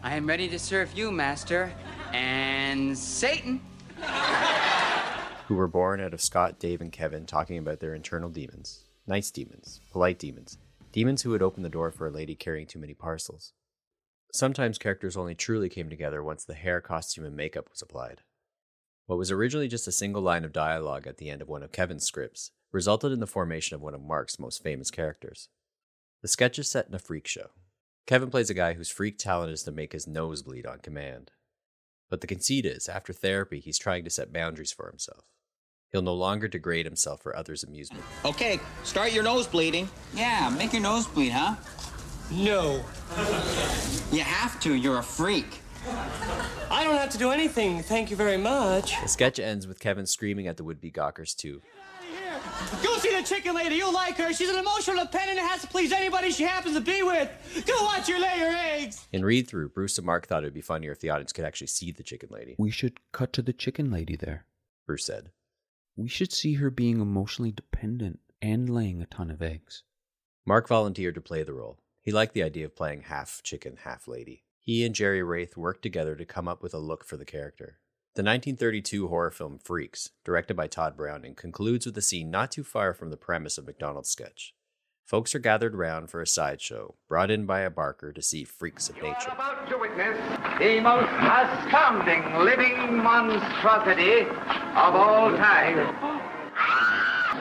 I 0.01 0.15
am 0.15 0.27
ready 0.27 0.47
to 0.50 0.57
serve 0.57 0.93
you, 0.97 1.12
Master. 1.12 1.71
And 2.12 2.97
Satan. 2.97 3.62
Who 5.47 5.55
were 5.55 5.67
born 5.67 6.00
out 6.00 6.13
of 6.13 6.21
Scott, 6.21 6.59
Dave, 6.59 6.81
and 6.81 6.91
Kevin 6.91 7.25
talking 7.25 7.57
about 7.57 7.79
their 7.79 7.93
internal 7.93 8.29
demons 8.29 8.83
nice 9.05 9.31
demons, 9.31 9.81
polite 9.91 10.17
demons, 10.17 10.57
demons 10.93 11.21
who 11.21 11.31
would 11.31 11.41
open 11.41 11.62
the 11.62 11.69
door 11.69 11.91
for 11.91 12.07
a 12.07 12.12
lady 12.12 12.35
carrying 12.35 12.65
too 12.65 12.79
many 12.79 12.93
parcels. 12.93 13.51
Sometimes 14.31 14.77
characters 14.77 15.17
only 15.17 15.35
truly 15.35 15.67
came 15.67 15.89
together 15.89 16.23
once 16.23 16.45
the 16.45 16.53
hair, 16.53 16.79
costume, 16.79 17.25
and 17.25 17.35
makeup 17.35 17.69
was 17.69 17.81
applied. 17.81 18.21
What 19.05 19.19
was 19.19 19.29
originally 19.29 19.67
just 19.67 19.88
a 19.88 19.91
single 19.91 20.21
line 20.21 20.45
of 20.45 20.53
dialogue 20.53 21.05
at 21.05 21.17
the 21.17 21.29
end 21.29 21.41
of 21.41 21.50
one 21.50 21.63
of 21.63 21.73
Kevin's 21.73 22.05
scripts 22.05 22.51
resulted 22.71 23.12
in 23.12 23.19
the 23.19 23.27
formation 23.27 23.75
of 23.75 23.81
one 23.81 23.93
of 23.93 24.01
Mark's 24.01 24.39
most 24.39 24.63
famous 24.63 24.89
characters. 24.89 25.50
The 26.21 26.29
sketch 26.29 26.57
is 26.57 26.69
set 26.69 26.88
in 26.88 26.95
a 26.95 27.00
freak 27.00 27.27
show. 27.27 27.50
Kevin 28.07 28.29
plays 28.29 28.50
a 28.50 28.53
guy 28.53 28.73
whose 28.73 28.89
freak 28.89 29.17
talent 29.17 29.51
is 29.51 29.63
to 29.63 29.71
make 29.71 29.91
his 29.91 30.07
nose 30.07 30.41
bleed 30.41 30.65
on 30.65 30.79
command. 30.79 31.31
But 32.13 32.22
the 32.22 32.27
conceit 32.27 32.63
is, 32.63 32.88
after 32.88 33.12
therapy, 33.12 33.60
he's 33.60 33.79
trying 33.79 34.03
to 34.03 34.10
set 34.12 34.32
boundaries 34.32 34.72
for 34.72 34.88
himself. 34.88 35.24
He'll 35.91 36.03
no 36.03 36.13
longer 36.13 36.48
degrade 36.48 36.86
himself 36.86 37.24
for 37.24 37.36
others' 37.36 37.63
amusement. 37.63 38.03
Okay, 38.24 38.60
start 38.84 39.13
your 39.13 39.24
nose 39.24 39.48
bleeding. 39.48 39.89
Yeah, 40.13 40.53
make 40.55 40.74
your 40.74 40.84
nose 40.84 41.08
bleed, 41.08 41.32
huh? 41.32 41.55
No. 42.29 42.86
You 44.12 44.22
have 44.22 44.60
to. 44.60 44.75
You're 44.75 45.00
a 45.00 45.03
freak. 45.03 45.62
I 46.70 46.84
don't 46.84 46.98
have 46.98 47.10
to 47.10 47.17
do 47.17 47.32
anything, 47.32 47.82
thank 47.82 48.12
you 48.12 48.15
very 48.15 48.38
much. 48.38 49.01
The 49.01 49.08
sketch 49.08 49.39
ends 49.39 49.65
with 49.65 49.79
Kevin 49.79 50.05
screaming 50.05 50.46
at 50.46 50.58
the 50.58 50.63
would 50.63 50.79
be 50.79 50.91
gawkers, 50.91 51.34
too. 51.34 51.63
Go 52.83 52.98
see 52.98 53.15
the 53.15 53.24
chicken 53.24 53.55
lady. 53.55 53.75
You'll 53.75 53.93
like 53.93 54.17
her. 54.17 54.33
She's 54.33 54.50
an 54.50 54.57
emotional 54.57 55.03
dependent 55.03 55.39
and 55.39 55.48
has 55.48 55.62
to 55.62 55.67
please 55.67 55.91
anybody 55.91 56.31
she 56.31 56.43
happens 56.43 56.75
to 56.75 56.81
be 56.81 57.03
with. 57.03 57.29
Go 57.65 57.74
watch 57.83 58.07
her 58.07 58.19
lay 58.19 58.39
her 58.39 58.55
eggs. 58.55 59.07
In 59.12 59.25
read 59.25 59.48
through, 59.48 59.69
Bruce 59.69 59.98
and 59.98 60.05
Mark 60.05 60.27
thought 60.27 60.43
it 60.43 60.48
would 60.48 60.53
be 60.53 60.62
funnier 60.62 60.91
if 60.91 61.00
the 61.00 61.10
audience 61.10 61.33
could 61.33 61.45
actually 61.45 61.67
see 61.67 61.91
the 61.91 62.03
chicken 62.03 62.29
lady. 62.31 62.55
We 62.57 62.72
should 62.72 63.00
cut 63.12 63.33
to 63.33 63.41
the 63.41 63.53
chicken 63.53 63.91
lady 63.91 64.15
there. 64.15 64.45
Bruce 64.86 65.05
said. 65.05 65.31
We 65.95 66.07
should 66.07 66.33
see 66.33 66.55
her 66.55 66.69
being 66.69 67.00
emotionally 67.00 67.51
dependent 67.51 68.19
and 68.41 68.69
laying 68.69 69.01
a 69.01 69.05
ton 69.05 69.29
of 69.29 69.41
eggs. 69.41 69.83
Mark 70.45 70.67
volunteered 70.67 71.15
to 71.15 71.22
play 71.22 71.43
the 71.43 71.53
role. 71.53 71.79
He 72.01 72.12
liked 72.12 72.33
the 72.33 72.43
idea 72.43 72.65
of 72.65 72.75
playing 72.75 73.03
half 73.03 73.41
chicken, 73.43 73.77
half 73.83 74.07
lady. 74.07 74.43
He 74.60 74.86
and 74.86 74.95
Jerry 74.95 75.24
Wraith 75.24 75.55
worked 75.55 75.83
together 75.83 76.15
to 76.15 76.25
come 76.25 76.48
up 76.48 76.62
with 76.62 76.74
a 76.74 76.79
look 76.79 77.05
for 77.05 77.15
the 77.15 77.25
character. 77.25 77.79
The 78.15 78.22
1932 78.22 79.08
horror 79.08 79.32
film 79.32 79.58
Freaks, 79.58 80.12
directed 80.24 80.55
by 80.55 80.67
Tod 80.67 80.96
Browning, 80.96 81.34
concludes 81.34 81.88
with 81.88 81.98
a 81.98 82.01
scene 82.03 82.29
not 82.29 82.51
too 82.51 82.63
far 82.63 82.93
from 82.93 83.10
the 83.10 83.17
premise 83.17 83.58
of 83.58 83.65
McDonald's 83.65 84.10
sketch. 84.10 84.53
Folks 85.03 85.34
are 85.34 85.39
gathered 85.39 85.74
round 85.74 86.12
for 86.12 86.22
a 86.22 86.27
sideshow, 86.27 86.93
brought 87.10 87.32
in 87.32 87.48
by 87.48 87.62
a 87.62 87.72
barker 87.72 88.13
to 88.13 88.22
see 88.22 88.43
freaks 88.43 88.88
of 88.88 88.98
nature. 88.98 89.32
about 89.32 89.67
to 89.67 89.79
witness 89.79 90.15
the 90.60 90.79
most 90.79 91.10
astounding 91.10 92.36
living 92.46 92.98
monstrosity 92.98 94.27
of 94.27 94.93
all 94.93 95.32
time. 95.36 95.96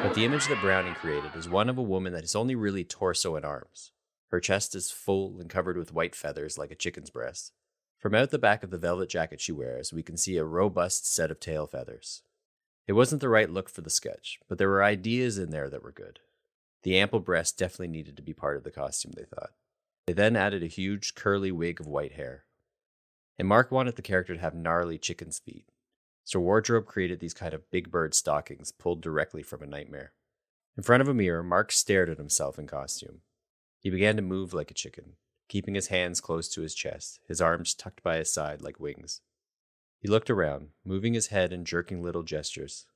But 0.03 0.15
the 0.15 0.25
image 0.25 0.49
that 0.49 0.63
Browning 0.63 0.95
created 0.95 1.33
is 1.37 1.51
one 1.51 1.69
of 1.69 1.77
a 1.77 1.83
woman 1.83 2.15
that 2.15 2.25
is 2.25 2.35
only 2.35 2.55
really 2.55 2.83
torso 2.83 3.37
and 3.37 3.45
arms. 3.45 3.93
Her 4.31 4.41
chest 4.41 4.75
is 4.75 4.91
full 4.91 5.39
and 5.39 5.51
covered 5.51 5.77
with 5.77 5.93
white 5.93 6.15
feathers 6.15 6.57
like 6.57 6.71
a 6.71 6.75
chicken's 6.75 7.11
breast. 7.11 7.53
From 8.03 8.17
out 8.17 8.31
the 8.33 8.39
back 8.39 8.65
of 8.65 8.71
the 8.71 8.79
velvet 8.79 9.09
jacket 9.09 9.41
she 9.41 9.53
wears, 9.53 9.93
we 9.93 10.03
can 10.03 10.17
see 10.17 10.37
a 10.37 10.45
robust 10.45 11.07
set 11.07 11.31
of 11.31 11.39
tail 11.39 11.69
feathers. 11.69 12.23
It 12.89 12.95
wasn't 12.95 13.21
the 13.21 13.29
right 13.29 13.49
look 13.49 13.69
for 13.69 13.81
the 13.81 13.91
sketch, 13.91 14.41
but 14.49 14.59
there 14.59 14.69
were 14.69 14.83
ideas 14.83 15.39
in 15.39 15.51
there 15.51 15.71
that 15.71 15.85
were 15.85 15.93
good. 15.93 16.19
The 16.83 16.99
ample 16.99 17.21
breast 17.21 17.57
definitely 17.57 17.87
needed 17.87 18.17
to 18.17 18.23
be 18.23 18.35
part 18.35 18.57
of 18.57 18.65
the 18.65 18.73
costume, 18.73 19.13
they 19.15 19.23
thought. 19.23 19.51
They 20.09 20.15
then 20.15 20.35
added 20.35 20.65
a 20.65 20.67
huge 20.67 21.15
curly 21.15 21.53
wig 21.53 21.79
of 21.79 21.87
white 21.87 22.15
hair. 22.15 22.43
And 23.39 23.47
Mark 23.47 23.71
wanted 23.71 23.95
the 23.95 24.03
character 24.03 24.35
to 24.35 24.41
have 24.41 24.53
gnarly 24.53 24.99
chicken's 24.99 25.39
feet, 25.39 25.67
so 26.25 26.41
wardrobe 26.41 26.87
created 26.87 27.21
these 27.21 27.35
kind 27.35 27.55
of 27.55 27.71
big 27.71 27.89
bird 27.93 28.15
stockings 28.15 28.73
pulled 28.73 29.01
directly 29.01 29.45
from 29.45 29.63
a 29.63 29.67
nightmare. 29.67 30.13
In 30.77 30.83
front 30.83 31.03
of 31.03 31.09
a 31.09 31.15
mirror, 31.15 31.45
Mark 31.45 31.71
stared 31.71 32.11
at 32.11 32.19
himself 32.19 32.59
in 32.59 32.67
costume. 32.67 33.21
He 33.79 33.91
began 33.91 34.17
to 34.17 34.23
move 34.23 34.53
like 34.53 34.73
a 34.73 34.75
chicken, 34.75 35.13
keeping 35.53 35.75
his 35.75 35.89
hands 35.89 36.19
close 36.19 36.49
to 36.49 36.63
his 36.63 36.75
chest, 36.75 37.21
his 37.29 37.39
arms 37.39 37.75
tucked 37.75 38.03
by 38.03 38.17
his 38.17 38.33
side 38.33 38.63
like 38.63 38.81
wings. 38.81 39.21
He 40.01 40.09
looked 40.09 40.31
around, 40.31 40.69
moving 40.83 41.13
his 41.13 41.27
head 41.27 41.53
and 41.53 41.67
jerking 41.67 42.03
little 42.03 42.23
gestures. 42.23 42.87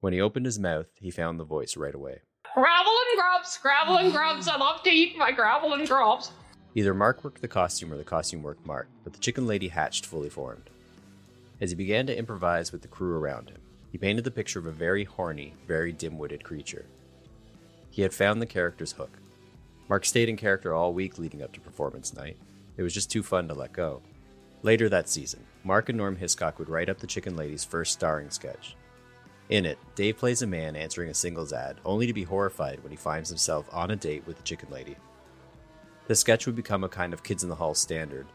When 0.00 0.12
he 0.12 0.20
opened 0.20 0.44
his 0.44 0.58
mouth, 0.58 0.88
he 0.96 1.08
found 1.12 1.38
the 1.38 1.44
voice 1.44 1.76
right 1.76 1.94
away. 1.94 2.22
Gravel 2.52 2.92
and 3.10 3.20
grubs, 3.20 3.58
gravel 3.62 3.96
and 3.96 4.12
grubs. 4.12 4.48
I 4.48 4.56
love 4.56 4.82
to 4.82 4.90
eat 4.90 5.16
my 5.16 5.30
gravel 5.30 5.74
and 5.74 5.86
grubs. 5.86 6.32
Either 6.74 6.92
Mark 6.92 7.22
worked 7.22 7.42
the 7.42 7.46
costume 7.46 7.92
or 7.92 7.96
the 7.96 8.02
costume 8.02 8.42
worked 8.42 8.66
Mark, 8.66 8.88
but 9.04 9.12
the 9.12 9.20
chicken 9.20 9.46
lady 9.46 9.68
hatched 9.68 10.04
fully 10.04 10.28
formed. 10.28 10.68
As 11.60 11.70
he 11.70 11.76
began 11.76 12.08
to 12.08 12.18
improvise 12.18 12.72
with 12.72 12.82
the 12.82 12.88
crew 12.88 13.16
around 13.16 13.50
him, 13.50 13.60
he 13.92 13.98
painted 13.98 14.24
the 14.24 14.32
picture 14.32 14.58
of 14.58 14.66
a 14.66 14.72
very 14.72 15.04
horny, 15.04 15.54
very 15.68 15.92
dim 15.92 16.18
witted 16.18 16.42
creature. 16.42 16.86
He 17.88 18.02
had 18.02 18.12
found 18.12 18.42
the 18.42 18.46
character's 18.46 18.92
hook. 18.92 19.16
Mark 19.88 20.04
stayed 20.04 20.28
in 20.28 20.36
character 20.36 20.74
all 20.74 20.92
week 20.92 21.18
leading 21.18 21.42
up 21.42 21.52
to 21.52 21.60
performance 21.60 22.14
night. 22.14 22.36
It 22.76 22.82
was 22.82 22.94
just 22.94 23.10
too 23.10 23.22
fun 23.22 23.48
to 23.48 23.54
let 23.54 23.72
go. 23.72 24.02
Later 24.62 24.88
that 24.88 25.08
season, 25.08 25.44
Mark 25.62 25.88
and 25.88 25.96
Norm 25.96 26.16
Hiscock 26.16 26.58
would 26.58 26.68
write 26.68 26.88
up 26.88 26.98
the 26.98 27.06
Chicken 27.06 27.36
Lady's 27.36 27.64
first 27.64 27.92
starring 27.92 28.30
sketch. 28.30 28.76
In 29.48 29.64
it, 29.64 29.78
Dave 29.94 30.18
plays 30.18 30.42
a 30.42 30.46
man 30.46 30.74
answering 30.74 31.08
a 31.08 31.14
singles 31.14 31.52
ad, 31.52 31.76
only 31.84 32.06
to 32.06 32.12
be 32.12 32.24
horrified 32.24 32.82
when 32.82 32.90
he 32.90 32.96
finds 32.96 33.28
himself 33.28 33.68
on 33.72 33.92
a 33.92 33.96
date 33.96 34.26
with 34.26 34.36
the 34.36 34.42
Chicken 34.42 34.70
Lady. 34.70 34.96
The 36.08 36.16
sketch 36.16 36.46
would 36.46 36.56
become 36.56 36.82
a 36.82 36.88
kind 36.88 37.12
of 37.12 37.22
Kids 37.22 37.44
in 37.44 37.48
the 37.48 37.54
Hall 37.54 37.74
standard, 37.74 38.26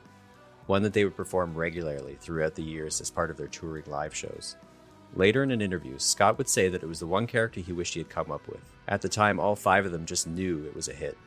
one 0.67 0.84
that 0.84 0.93
they 0.93 1.03
would 1.03 1.17
perform 1.17 1.53
regularly 1.53 2.17
throughout 2.22 2.55
the 2.55 2.63
years 2.63 3.01
as 3.01 3.10
part 3.10 3.29
of 3.29 3.36
their 3.36 3.48
touring 3.48 3.86
live 3.88 4.15
shows. 4.15 4.55
Later 5.13 5.43
in 5.43 5.51
an 5.51 5.62
interview, 5.62 6.00
Scott 6.00 6.38
would 6.38 6.48
say 6.48 6.70
that 6.70 6.84
it 6.84 6.88
was 6.88 7.00
the 7.00 7.08
one 7.08 7.27
character 7.27 7.60
he 7.60 7.74
wished 7.74 7.93
he 7.93 8.00
had 8.00 8.10
come 8.10 8.31
up 8.31 8.48
with. 8.48 8.62
At 8.88 9.01
the 9.01 9.10
time, 9.10 9.38
all 9.38 9.58
five 9.58 9.86
of 9.86 9.91
them 9.91 10.05
just 10.05 10.27
knew 10.27 10.65
it 10.65 10.75
was 10.75 10.88
a 10.88 10.93
hit, 10.93 11.17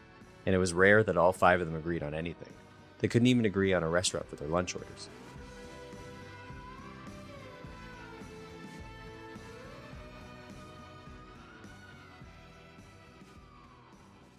and 0.47 0.55
it 0.55 0.59
was 0.59 0.73
rare 0.73 1.03
that 1.03 1.17
all 1.17 1.33
five 1.33 1.61
of 1.61 1.67
them 1.67 1.77
agreed 1.77 2.03
on 2.03 2.15
anything. 2.15 2.53
They 2.99 3.09
couldn't 3.09 3.29
even 3.29 3.45
agree 3.45 3.73
on 3.73 3.83
a 3.83 3.89
restaurant 3.89 4.29
for 4.29 4.37
their 4.37 4.49
lunch 4.49 4.75
orders. 4.75 5.09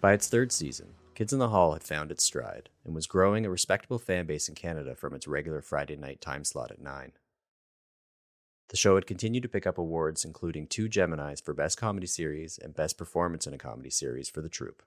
By 0.00 0.12
its 0.12 0.28
third 0.28 0.52
season, 0.52 0.94
Kids 1.16 1.32
in 1.32 1.38
the 1.38 1.48
Hall 1.48 1.72
had 1.72 1.82
found 1.82 2.10
its 2.10 2.22
stride 2.22 2.68
and 2.84 2.94
was 2.94 3.06
growing 3.06 3.46
a 3.46 3.50
respectable 3.50 3.98
fan 3.98 4.26
base 4.26 4.50
in 4.50 4.54
Canada 4.54 4.94
from 4.94 5.14
its 5.14 5.26
regular 5.26 5.62
Friday 5.62 5.96
night 5.96 6.20
time 6.20 6.44
slot 6.44 6.70
at 6.70 6.80
9. 6.80 7.12
The 8.68 8.76
show 8.76 8.96
had 8.96 9.06
continued 9.06 9.42
to 9.44 9.48
pick 9.48 9.66
up 9.66 9.78
awards, 9.78 10.24
including 10.24 10.66
two 10.66 10.88
Geminis 10.88 11.42
for 11.42 11.54
Best 11.54 11.78
Comedy 11.78 12.06
Series 12.06 12.58
and 12.58 12.74
Best 12.74 12.98
Performance 12.98 13.46
in 13.46 13.54
a 13.54 13.58
Comedy 13.58 13.88
Series 13.88 14.28
for 14.28 14.42
the 14.42 14.48
troupe. 14.48 14.82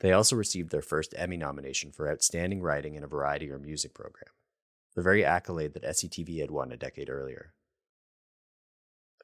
They 0.00 0.12
also 0.12 0.34
received 0.34 0.70
their 0.70 0.82
first 0.82 1.14
Emmy 1.16 1.36
nomination 1.36 1.92
for 1.92 2.10
Outstanding 2.10 2.62
Writing 2.62 2.94
in 2.94 3.04
a 3.04 3.08
Variety 3.08 3.50
or 3.50 3.58
Music 3.58 3.94
Program, 3.94 4.32
the 4.94 5.02
very 5.02 5.24
accolade 5.24 5.74
that 5.74 5.84
SCTV 5.84 6.40
had 6.40 6.50
won 6.50 6.72
a 6.72 6.76
decade 6.76 7.10
earlier. 7.10 7.52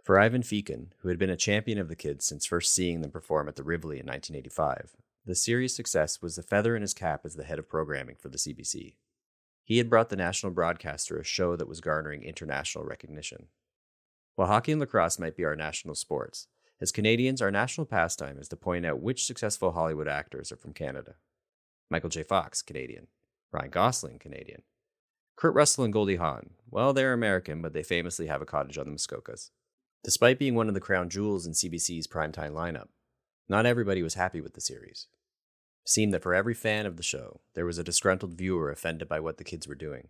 For 0.04 0.21
Ivan 0.21 0.42
Fecan, 0.42 0.90
who 0.99 1.09
had 1.09 1.18
been 1.18 1.30
a 1.30 1.37
champion 1.37 1.78
of 1.78 1.88
the 1.88 1.97
kids 1.97 2.25
since 2.25 2.47
first 2.47 2.73
seeing 2.73 3.00
them 3.00 3.11
perform 3.11 3.49
at 3.49 3.56
the 3.56 3.64
Rivoli 3.64 3.97
in 3.97 4.06
1985, 4.06 4.95
the 5.25 5.35
series' 5.35 5.75
success 5.75 6.23
was 6.23 6.38
a 6.38 6.42
feather 6.42 6.76
in 6.76 6.83
his 6.83 6.95
cap 6.95 7.23
as 7.25 7.35
the 7.35 7.42
head 7.42 7.59
of 7.59 7.68
programming 7.68 8.14
for 8.14 8.28
the 8.28 8.38
CBC. 8.38 8.95
He 9.64 9.78
had 9.78 9.90
brought 9.90 10.11
the 10.11 10.14
national 10.14 10.52
broadcaster 10.52 11.18
a 11.18 11.25
show 11.25 11.56
that 11.56 11.66
was 11.66 11.80
garnering 11.80 12.23
international 12.23 12.85
recognition. 12.85 13.49
While 14.37 14.47
hockey 14.47 14.71
and 14.71 14.80
lacrosse 14.80 15.18
might 15.18 15.37
be 15.37 15.45
our 15.45 15.56
national 15.56 15.97
sports, 15.97 16.47
as 16.80 16.92
Canadians, 16.92 17.40
our 17.40 17.50
national 17.50 17.87
pastime 17.87 18.38
is 18.38 18.49
to 18.49 18.56
point 18.56 18.85
out 18.85 19.00
which 19.00 19.25
successful 19.25 19.73
Hollywood 19.73 20.09
actors 20.09 20.52
are 20.52 20.56
from 20.56 20.75
Canada. 20.75 21.14
Michael 21.90 22.11
J. 22.11 22.23
Fox, 22.23 22.61
Canadian. 22.62 23.06
Ryan 23.52 23.71
Gosling, 23.71 24.18
Canadian. 24.18 24.62
Kurt 25.37 25.54
Russell 25.54 25.85
and 25.85 25.92
Goldie 25.92 26.16
Hawn, 26.16 26.50
well, 26.71 26.92
they're 26.92 27.12
American, 27.12 27.62
but 27.62 27.73
they 27.73 27.83
famously 27.83 28.26
have 28.26 28.42
a 28.42 28.47
cottage 28.47 28.78
on 28.78 28.87
the 28.87 28.92
Muskokas. 28.92 29.50
Despite 30.02 30.38
being 30.38 30.54
one 30.54 30.68
of 30.68 30.75
the 30.75 30.80
crown 30.80 31.09
jewels 31.09 31.47
in 31.47 31.52
CBC's 31.52 32.06
primetime 32.06 32.52
lineup, 32.52 32.88
not 33.49 33.66
everybody 33.66 34.02
was 34.02 34.14
happy 34.14 34.40
with 34.40 34.54
the 34.54 34.61
series. 34.61 35.09
It 35.85 35.90
seemed 35.90 36.12
that 36.14 36.23
for 36.23 36.35
every 36.35 36.54
fan 36.54 36.87
of 36.87 36.97
the 36.97 37.02
show, 37.02 37.40
there 37.54 37.66
was 37.66 37.78
a 37.78 37.85
disgruntled 37.85 38.35
viewer 38.35 38.71
offended 38.71 39.09
by 39.09 39.21
what 39.21 39.38
the 39.38 39.45
kids 39.45 39.68
were 39.68 39.75
doing. 39.75 40.09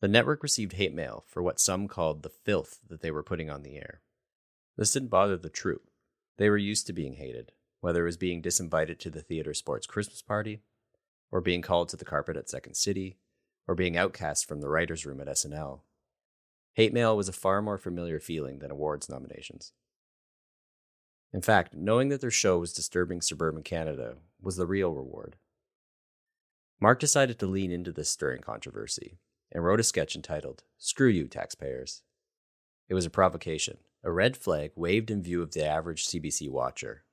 The 0.00 0.08
network 0.08 0.42
received 0.42 0.74
hate 0.74 0.94
mail 0.94 1.24
for 1.26 1.42
what 1.42 1.60
some 1.60 1.88
called 1.88 2.22
the 2.22 2.28
filth 2.28 2.78
that 2.88 3.00
they 3.00 3.10
were 3.10 3.22
putting 3.22 3.50
on 3.50 3.62
the 3.62 3.76
air. 3.76 4.02
This 4.76 4.92
didn't 4.92 5.08
bother 5.08 5.36
the 5.36 5.48
troupe. 5.48 5.88
They 6.36 6.50
were 6.50 6.56
used 6.56 6.86
to 6.86 6.92
being 6.92 7.14
hated, 7.14 7.52
whether 7.80 8.02
it 8.02 8.06
was 8.06 8.16
being 8.16 8.42
disinvited 8.42 8.98
to 9.00 9.10
the 9.10 9.22
theater 9.22 9.54
sports 9.54 9.86
Christmas 9.86 10.22
party, 10.22 10.62
or 11.30 11.40
being 11.40 11.62
called 11.62 11.88
to 11.90 11.96
the 11.96 12.04
carpet 12.04 12.36
at 12.36 12.48
Second 12.48 12.74
City, 12.74 13.18
or 13.68 13.74
being 13.74 13.96
outcast 13.96 14.46
from 14.46 14.60
the 14.60 14.68
writer's 14.68 15.06
room 15.06 15.20
at 15.20 15.28
SNL. 15.28 15.80
Hate 16.74 16.92
mail 16.92 17.16
was 17.16 17.28
a 17.28 17.32
far 17.32 17.62
more 17.62 17.78
familiar 17.78 18.18
feeling 18.18 18.58
than 18.58 18.70
awards 18.70 19.08
nominations. 19.08 19.72
In 21.32 21.40
fact, 21.40 21.74
knowing 21.74 22.08
that 22.08 22.20
their 22.20 22.30
show 22.30 22.58
was 22.58 22.72
disturbing 22.72 23.20
suburban 23.20 23.62
Canada 23.62 24.16
was 24.40 24.56
the 24.56 24.66
real 24.66 24.92
reward. 24.92 25.36
Mark 26.80 27.00
decided 27.00 27.38
to 27.38 27.46
lean 27.46 27.70
into 27.70 27.92
this 27.92 28.10
stirring 28.10 28.42
controversy 28.42 29.18
and 29.50 29.64
wrote 29.64 29.80
a 29.80 29.84
sketch 29.84 30.16
entitled 30.16 30.64
Screw 30.78 31.08
You, 31.08 31.26
Taxpayers. 31.26 32.02
It 32.88 32.94
was 32.94 33.06
a 33.06 33.10
provocation, 33.10 33.78
a 34.04 34.12
red 34.12 34.36
flag 34.36 34.70
waved 34.76 35.10
in 35.10 35.22
view 35.22 35.42
of 35.42 35.52
the 35.52 35.66
average 35.66 36.06
CBC 36.06 36.50
watcher. 36.50 37.04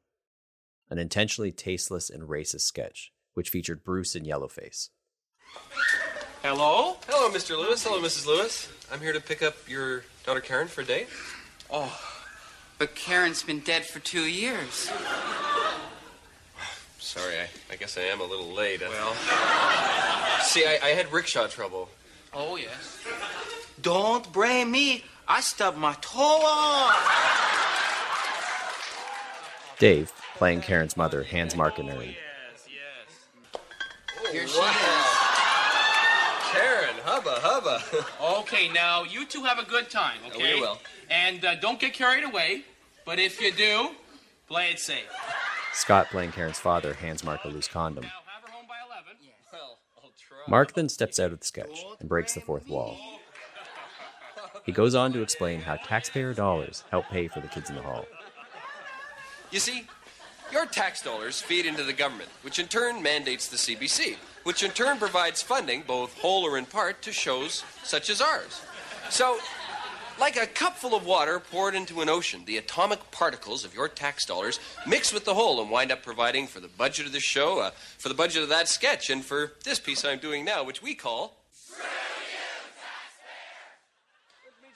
An 0.89 0.97
intentionally 0.97 1.53
tasteless 1.53 2.09
and 2.09 2.23
racist 2.23 2.61
sketch, 2.61 3.13
which 3.33 3.49
featured 3.49 3.81
Bruce 3.81 4.13
in 4.13 4.25
yellowface. 4.25 4.89
Hello? 6.43 6.97
Hello, 7.07 7.29
Mr. 7.29 7.57
Lewis. 7.57 7.85
Hello, 7.85 8.01
Mrs. 8.01 8.27
Lewis. 8.27 8.67
I'm 8.91 8.99
here 8.99 9.13
to 9.13 9.21
pick 9.21 9.41
up 9.41 9.55
your 9.69 10.03
daughter 10.25 10.41
Karen 10.41 10.67
for 10.67 10.81
a 10.81 10.85
date. 10.85 11.07
Oh, 11.69 11.97
but 12.77 12.93
Karen's 12.93 13.41
been 13.41 13.61
dead 13.61 13.85
for 13.85 13.99
two 13.99 14.23
years. 14.23 14.91
Sorry, 16.99 17.35
I, 17.39 17.47
I 17.71 17.75
guess 17.77 17.97
I 17.97 18.01
am 18.01 18.19
a 18.19 18.25
little 18.25 18.51
late. 18.53 18.81
Uh, 18.81 18.89
well, 18.89 19.13
see, 20.43 20.65
I, 20.65 20.79
I 20.83 20.89
had 20.89 21.11
rickshaw 21.11 21.47
trouble. 21.47 21.89
Oh, 22.33 22.57
yes. 22.57 22.99
Don't 23.81 24.31
blame 24.33 24.71
me. 24.71 25.05
I 25.33 25.39
stubbed 25.39 25.77
my 25.77 25.93
toe 26.01 26.19
on. 26.19 26.93
Dave, 29.79 30.11
playing 30.35 30.59
Karen's 30.59 30.97
mother, 30.97 31.23
hands 31.23 31.55
Mark 31.55 31.79
an 31.79 31.89
urn. 31.89 32.09
Yes, 32.09 32.67
yes. 32.67 34.31
Here 34.33 34.45
she 34.45 34.59
is. 34.59 34.71
Karen, 36.51 36.95
hubba, 37.05 37.35
hubba. 37.39 37.81
Okay, 38.41 38.67
now 38.73 39.03
you 39.03 39.25
two 39.25 39.45
have 39.45 39.57
a 39.57 39.63
good 39.63 39.89
time, 39.89 40.17
okay? 40.27 40.55
we 40.55 40.59
will. 40.59 40.77
And 41.09 41.45
uh, 41.45 41.55
don't 41.55 41.79
get 41.79 41.93
carried 41.93 42.25
away. 42.25 42.65
But 43.05 43.17
if 43.17 43.39
you 43.39 43.53
do, 43.53 43.91
play 44.49 44.71
it 44.71 44.81
safe. 44.81 45.07
Scott, 45.71 46.07
playing 46.11 46.33
Karen's 46.33 46.59
father, 46.59 46.93
hands 46.93 47.23
Mark 47.23 47.45
a 47.45 47.47
loose 47.47 47.69
condom. 47.69 48.05
Mark 50.49 50.73
then 50.73 50.89
steps 50.89 51.21
out 51.21 51.31
of 51.31 51.39
the 51.39 51.45
sketch 51.45 51.85
and 52.01 52.09
breaks 52.09 52.33
the 52.33 52.41
fourth 52.41 52.67
wall. 52.67 52.97
He 54.63 54.71
goes 54.71 54.93
on 54.95 55.11
to 55.13 55.21
explain 55.21 55.61
how 55.61 55.75
taxpayer 55.77 56.33
dollars 56.33 56.83
help 56.91 57.05
pay 57.07 57.27
for 57.27 57.39
the 57.39 57.47
kids 57.47 57.69
in 57.69 57.75
the 57.75 57.81
hall. 57.81 58.05
You 59.49 59.59
see, 59.59 59.85
your 60.51 60.65
tax 60.65 61.01
dollars 61.01 61.41
feed 61.41 61.65
into 61.65 61.83
the 61.83 61.93
government, 61.93 62.29
which 62.41 62.59
in 62.59 62.67
turn 62.67 63.01
mandates 63.01 63.47
the 63.47 63.57
CBC, 63.57 64.15
which 64.43 64.63
in 64.63 64.71
turn 64.71 64.97
provides 64.97 65.41
funding, 65.41 65.83
both 65.87 66.17
whole 66.19 66.45
or 66.45 66.57
in 66.57 66.65
part, 66.65 67.01
to 67.03 67.11
shows 67.11 67.63
such 67.83 68.09
as 68.09 68.21
ours. 68.21 68.61
So, 69.09 69.39
like 70.19 70.37
a 70.37 70.45
cupful 70.45 70.93
of 70.93 71.05
water 71.05 71.39
poured 71.39 71.73
into 71.73 72.01
an 72.01 72.09
ocean, 72.09 72.43
the 72.45 72.57
atomic 72.57 73.11
particles 73.11 73.65
of 73.65 73.73
your 73.73 73.87
tax 73.87 74.25
dollars 74.25 74.59
mix 74.85 75.11
with 75.11 75.25
the 75.25 75.33
whole 75.33 75.61
and 75.61 75.71
wind 75.71 75.91
up 75.91 76.03
providing 76.03 76.47
for 76.47 76.59
the 76.59 76.67
budget 76.67 77.07
of 77.07 77.11
this 77.11 77.23
show, 77.23 77.59
uh, 77.59 77.71
for 77.97 78.09
the 78.09 78.15
budget 78.15 78.43
of 78.43 78.49
that 78.49 78.67
sketch, 78.67 79.09
and 79.09 79.25
for 79.25 79.53
this 79.63 79.79
piece 79.79 80.05
I'm 80.05 80.19
doing 80.19 80.45
now, 80.45 80.63
which 80.63 80.83
we 80.83 80.93
call 80.93 81.37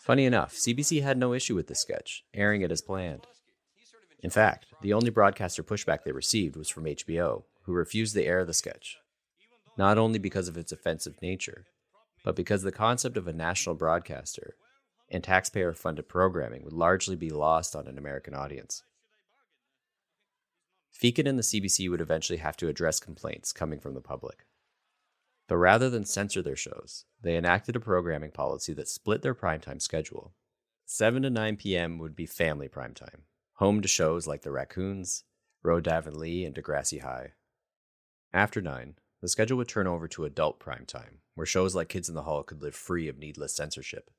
Funny 0.05 0.25
enough, 0.25 0.53
CBC 0.53 1.01
had 1.01 1.17
no 1.17 1.33
issue 1.33 1.55
with 1.55 1.65
the 1.65 1.73
sketch, 1.73 2.23
airing 2.31 2.61
it 2.61 2.71
as 2.71 2.79
planned. 2.79 3.25
In 4.19 4.29
fact, 4.29 4.67
the 4.83 4.93
only 4.93 5.09
broadcaster 5.09 5.63
pushback 5.63 6.03
they 6.03 6.11
received 6.11 6.55
was 6.55 6.69
from 6.69 6.83
HBO, 6.83 7.45
who 7.63 7.73
refused 7.73 8.13
to 8.13 8.23
air 8.23 8.45
the 8.45 8.53
sketch. 8.53 8.99
Not 9.79 9.97
only 9.97 10.19
because 10.19 10.47
of 10.47 10.57
its 10.57 10.71
offensive 10.71 11.19
nature, 11.23 11.65
but 12.23 12.35
because 12.35 12.61
the 12.61 12.71
concept 12.71 13.17
of 13.17 13.27
a 13.27 13.33
national 13.33 13.73
broadcaster 13.73 14.53
and 15.09 15.23
taxpayer 15.23 15.73
funded 15.73 16.07
programming 16.07 16.63
would 16.63 16.73
largely 16.73 17.15
be 17.15 17.31
lost 17.31 17.75
on 17.75 17.87
an 17.87 17.97
American 17.97 18.35
audience. 18.35 18.83
Fecan 20.93 21.27
and 21.27 21.39
the 21.39 21.41
CBC 21.41 21.89
would 21.89 21.99
eventually 21.99 22.37
have 22.37 22.57
to 22.57 22.67
address 22.67 22.99
complaints 22.99 23.51
coming 23.51 23.79
from 23.79 23.95
the 23.95 24.01
public. 24.01 24.45
But 25.47 25.57
rather 25.57 25.89
than 25.89 26.05
censor 26.05 26.41
their 26.41 26.55
shows, 26.55 27.05
they 27.21 27.37
enacted 27.37 27.75
a 27.75 27.79
programming 27.79 28.31
policy 28.31 28.73
that 28.73 28.87
split 28.87 29.21
their 29.21 29.35
primetime 29.35 29.81
schedule. 29.81 30.33
7 30.85 31.23
to 31.23 31.29
9 31.29 31.57
p.m. 31.57 31.97
would 31.99 32.15
be 32.15 32.25
family 32.25 32.67
primetime, 32.67 33.21
home 33.53 33.81
to 33.81 33.87
shows 33.87 34.27
like 34.27 34.41
The 34.41 34.51
Raccoons, 34.51 35.23
Road 35.63 35.85
to 35.85 35.93
Avonlea, 35.93 36.45
and 36.45 36.55
Degrassi 36.55 37.01
High. 37.01 37.33
After 38.33 38.61
9, 38.61 38.95
the 39.21 39.27
schedule 39.27 39.57
would 39.57 39.67
turn 39.67 39.87
over 39.87 40.07
to 40.09 40.25
adult 40.25 40.59
primetime, 40.59 41.19
where 41.35 41.45
shows 41.45 41.73
like 41.75 41.89
Kids 41.89 42.09
in 42.09 42.15
the 42.15 42.23
Hall 42.23 42.43
could 42.43 42.61
live 42.61 42.75
free 42.75 43.07
of 43.07 43.17
needless 43.17 43.55
censorship. 43.55 44.11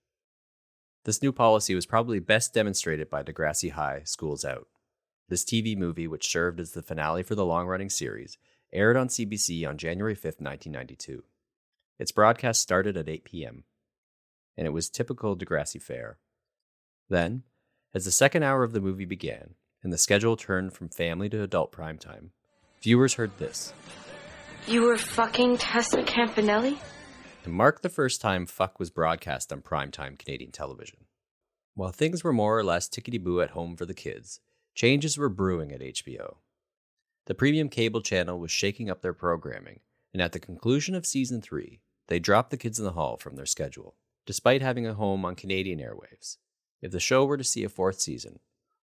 This 1.05 1.23
new 1.23 1.33
policy 1.33 1.75
was 1.75 1.87
probably 1.87 2.19
best 2.19 2.53
demonstrated 2.53 3.09
by 3.09 3.23
Degrassi 3.23 3.71
High 3.71 4.03
School's 4.05 4.45
Out. 4.45 4.67
This 5.29 5.45
TV 5.45 5.77
movie, 5.77 6.09
which 6.09 6.29
served 6.29 6.59
as 6.59 6.73
the 6.73 6.83
finale 6.83 7.23
for 7.23 7.37
the 7.37 7.47
long 7.47 7.67
running 7.67 7.91
series, 7.91 8.39
aired 8.73 8.97
on 8.97 9.09
CBC 9.09 9.69
on 9.69 9.79
January 9.79 10.15
5, 10.15 10.25
1992. 10.39 11.23
Its 11.99 12.13
broadcast 12.13 12.61
started 12.61 12.97
at 12.97 13.09
8 13.09 13.25
p.m., 13.25 13.65
and 14.57 14.67
it 14.67 14.71
was 14.71 14.89
typical 14.89 15.37
Degrassi 15.37 15.81
fare. 15.81 16.19
Then, 17.09 17.45
as 17.95 18.05
the 18.05 18.11
second 18.11 18.43
hour 18.43 18.63
of 18.63 18.73
the 18.73 18.81
movie 18.81 19.05
began 19.05 19.55
and 19.83 19.93
the 19.93 19.99
schedule 19.99 20.37
turned 20.37 20.73
from 20.73 20.89
family 20.89 21.29
to 21.29 21.43
adult 21.43 21.73
primetime, 21.73 22.31
viewers 22.83 23.15
heard 23.15 23.31
this. 23.39 23.73
You 24.67 24.83
were 24.83 24.99
fucking 24.99 25.59
Tessa 25.59 26.03
Campanelli? 26.03 26.79
To 27.45 27.51
mark 27.51 27.83
the 27.83 27.89
first 27.89 28.21
time 28.21 28.47
Fuck 28.47 28.81
was 28.81 28.91
broadcast 28.91 29.53
on 29.53 29.63
primetime 29.63 30.19
Canadian 30.19 30.51
television. 30.51 31.05
While 31.75 31.93
things 31.93 32.25
were 32.25 32.33
more 32.33 32.59
or 32.59 32.65
less 32.65 32.89
tickety 32.89 33.23
boo 33.23 33.41
at 33.41 33.51
home 33.51 33.77
for 33.77 33.87
the 33.87 33.95
kids, 33.95 34.41
changes 34.75 35.17
were 35.17 35.29
brewing 35.29 35.71
at 35.73 35.81
HBO. 35.81 36.39
The 37.27 37.35
premium 37.35 37.69
cable 37.69 38.03
channel 38.03 38.39
was 38.39 38.53
shaking 38.53 38.89
up 38.89 39.03
their 39.03 39.13
programming, 39.13 39.81
and 40.13 40.23
at 40.23 40.33
the 40.33 40.39
conclusion 40.39 40.95
of 40.95 41.05
season 41.05 41.43
three, 41.43 41.81
they 42.07 42.21
dropped 42.21 42.51
The 42.51 42.57
Kids 42.57 42.79
in 42.79 42.85
the 42.85 42.93
Hall 42.93 43.17
from 43.17 43.35
their 43.35 43.47
schedule, 43.47 43.97
despite 44.25 44.63
having 44.63 44.87
a 44.87 44.95
home 44.95 45.25
on 45.25 45.35
Canadian 45.35 45.81
airwaves. 45.81 46.37
If 46.81 46.93
the 46.93 47.01
show 47.01 47.25
were 47.25 47.37
to 47.37 47.45
see 47.45 47.65
a 47.65 47.69
fourth 47.69 48.01
season, 48.01 48.39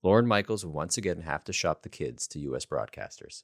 Lorne 0.02 0.26
Michaels 0.26 0.66
would 0.66 0.74
once 0.74 0.98
again 0.98 1.22
have 1.22 1.44
to 1.44 1.54
shop 1.54 1.82
the 1.82 1.90
kids 1.90 2.28
to 2.30 2.40
U.S. 2.40 2.66
broadcasters. 2.66 3.44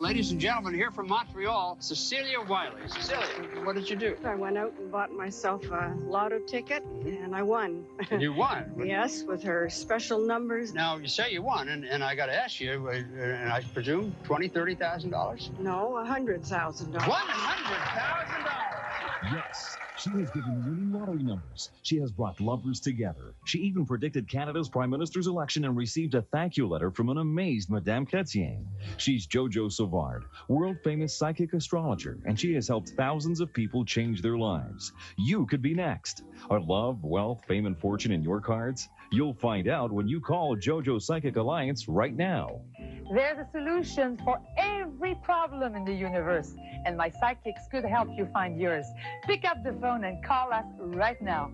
Ladies 0.00 0.30
and 0.30 0.40
gentlemen, 0.40 0.74
here 0.74 0.92
from 0.92 1.08
Montreal, 1.08 1.76
Cecilia 1.80 2.40
Wiley. 2.40 2.82
Cecilia, 2.86 3.26
what 3.64 3.74
did 3.74 3.90
you 3.90 3.96
do? 3.96 4.16
I 4.22 4.36
went 4.36 4.56
out 4.56 4.72
and 4.78 4.92
bought 4.92 5.10
myself 5.10 5.68
a 5.72 5.92
lotto 6.04 6.38
ticket, 6.38 6.84
and 7.04 7.34
I 7.34 7.42
won. 7.42 7.84
And 8.12 8.22
you 8.22 8.32
won? 8.32 8.72
yes, 8.84 9.24
with 9.24 9.42
her 9.42 9.68
special 9.68 10.24
numbers. 10.24 10.72
Now, 10.72 10.98
you 10.98 11.08
say 11.08 11.32
you 11.32 11.42
won, 11.42 11.70
and, 11.70 11.84
and 11.84 12.04
I 12.04 12.14
got 12.14 12.26
to 12.26 12.32
ask 12.32 12.60
you, 12.60 12.88
uh, 12.88 12.92
and 12.92 13.50
I 13.50 13.60
presume 13.74 14.14
$20,000, 14.22 14.78
$30,000? 14.78 15.58
No, 15.58 16.00
$100,000. 16.06 16.94
$100,000? 16.94 18.67
Yes, 19.20 19.78
she 19.96 20.16
has 20.18 20.30
given 20.30 20.64
winning 20.64 20.92
lottery 20.92 21.24
numbers. 21.24 21.70
She 21.82 21.96
has 21.98 22.12
brought 22.12 22.40
lovers 22.40 22.78
together. 22.80 23.34
She 23.46 23.58
even 23.58 23.84
predicted 23.84 24.28
Canada's 24.30 24.68
Prime 24.68 24.90
Minister's 24.90 25.26
election 25.26 25.64
and 25.64 25.76
received 25.76 26.14
a 26.14 26.22
thank 26.22 26.56
you 26.56 26.68
letter 26.68 26.92
from 26.92 27.08
an 27.08 27.18
amazed 27.18 27.68
Madame 27.68 28.06
Chrétien. 28.06 28.64
She's 28.96 29.26
Jojo 29.26 29.72
Savard, 29.72 30.24
world 30.48 30.78
famous 30.84 31.18
psychic 31.18 31.52
astrologer, 31.52 32.20
and 32.26 32.38
she 32.38 32.54
has 32.54 32.68
helped 32.68 32.90
thousands 32.90 33.40
of 33.40 33.52
people 33.52 33.84
change 33.84 34.22
their 34.22 34.38
lives. 34.38 34.92
You 35.16 35.46
could 35.46 35.62
be 35.62 35.74
next. 35.74 36.22
Are 36.48 36.60
love, 36.60 37.02
wealth, 37.02 37.42
fame, 37.48 37.66
and 37.66 37.76
fortune 37.78 38.12
in 38.12 38.22
your 38.22 38.40
cards? 38.40 38.88
You'll 39.10 39.32
find 39.32 39.68
out 39.68 39.90
when 39.90 40.06
you 40.06 40.20
call 40.20 40.54
JoJo 40.54 41.00
Psychic 41.00 41.36
Alliance 41.36 41.88
right 41.88 42.14
now. 42.14 42.60
There's 43.10 43.38
a 43.38 43.48
solution 43.52 44.18
for 44.22 44.38
every 44.58 45.14
problem 45.22 45.74
in 45.74 45.86
the 45.86 45.94
universe, 45.94 46.54
and 46.84 46.94
my 46.94 47.08
psychics 47.08 47.62
could 47.70 47.86
help 47.86 48.08
you 48.14 48.28
find 48.34 48.60
yours. 48.60 48.84
Pick 49.24 49.46
up 49.46 49.64
the 49.64 49.72
phone 49.80 50.04
and 50.04 50.22
call 50.22 50.52
us 50.52 50.66
right 50.78 51.20
now. 51.22 51.50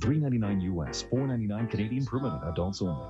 399 0.00 0.60
US, 0.78 1.02
499 1.02 1.68
Canadian 1.68 2.06
per 2.06 2.18
minute, 2.20 2.40
adults 2.46 2.80
only. 2.80 3.04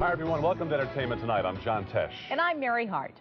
Hi, 0.00 0.12
everyone. 0.12 0.40
Welcome 0.40 0.70
to 0.70 0.74
Entertainment 0.76 1.20
Tonight. 1.20 1.44
I'm 1.44 1.60
John 1.60 1.84
Tesh. 1.86 2.12
And 2.30 2.40
I'm 2.40 2.60
Mary 2.60 2.86
Hart. 2.86 3.14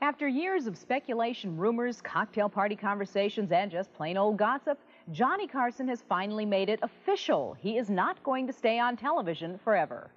After 0.00 0.26
years 0.26 0.66
of 0.66 0.76
speculation, 0.76 1.56
rumors, 1.56 2.00
cocktail 2.00 2.48
party 2.48 2.76
conversations, 2.76 3.52
and 3.52 3.70
just 3.70 3.92
plain 3.94 4.16
old 4.16 4.36
gossip, 4.36 4.78
Johnny 5.12 5.46
Carson 5.46 5.88
has 5.88 6.02
finally 6.08 6.44
made 6.44 6.68
it 6.68 6.80
official. 6.82 7.56
He 7.58 7.78
is 7.78 7.90
not 7.90 8.22
going 8.22 8.46
to 8.46 8.52
stay 8.52 8.78
on 8.78 8.96
television 8.96 9.58
forever. 9.62 10.10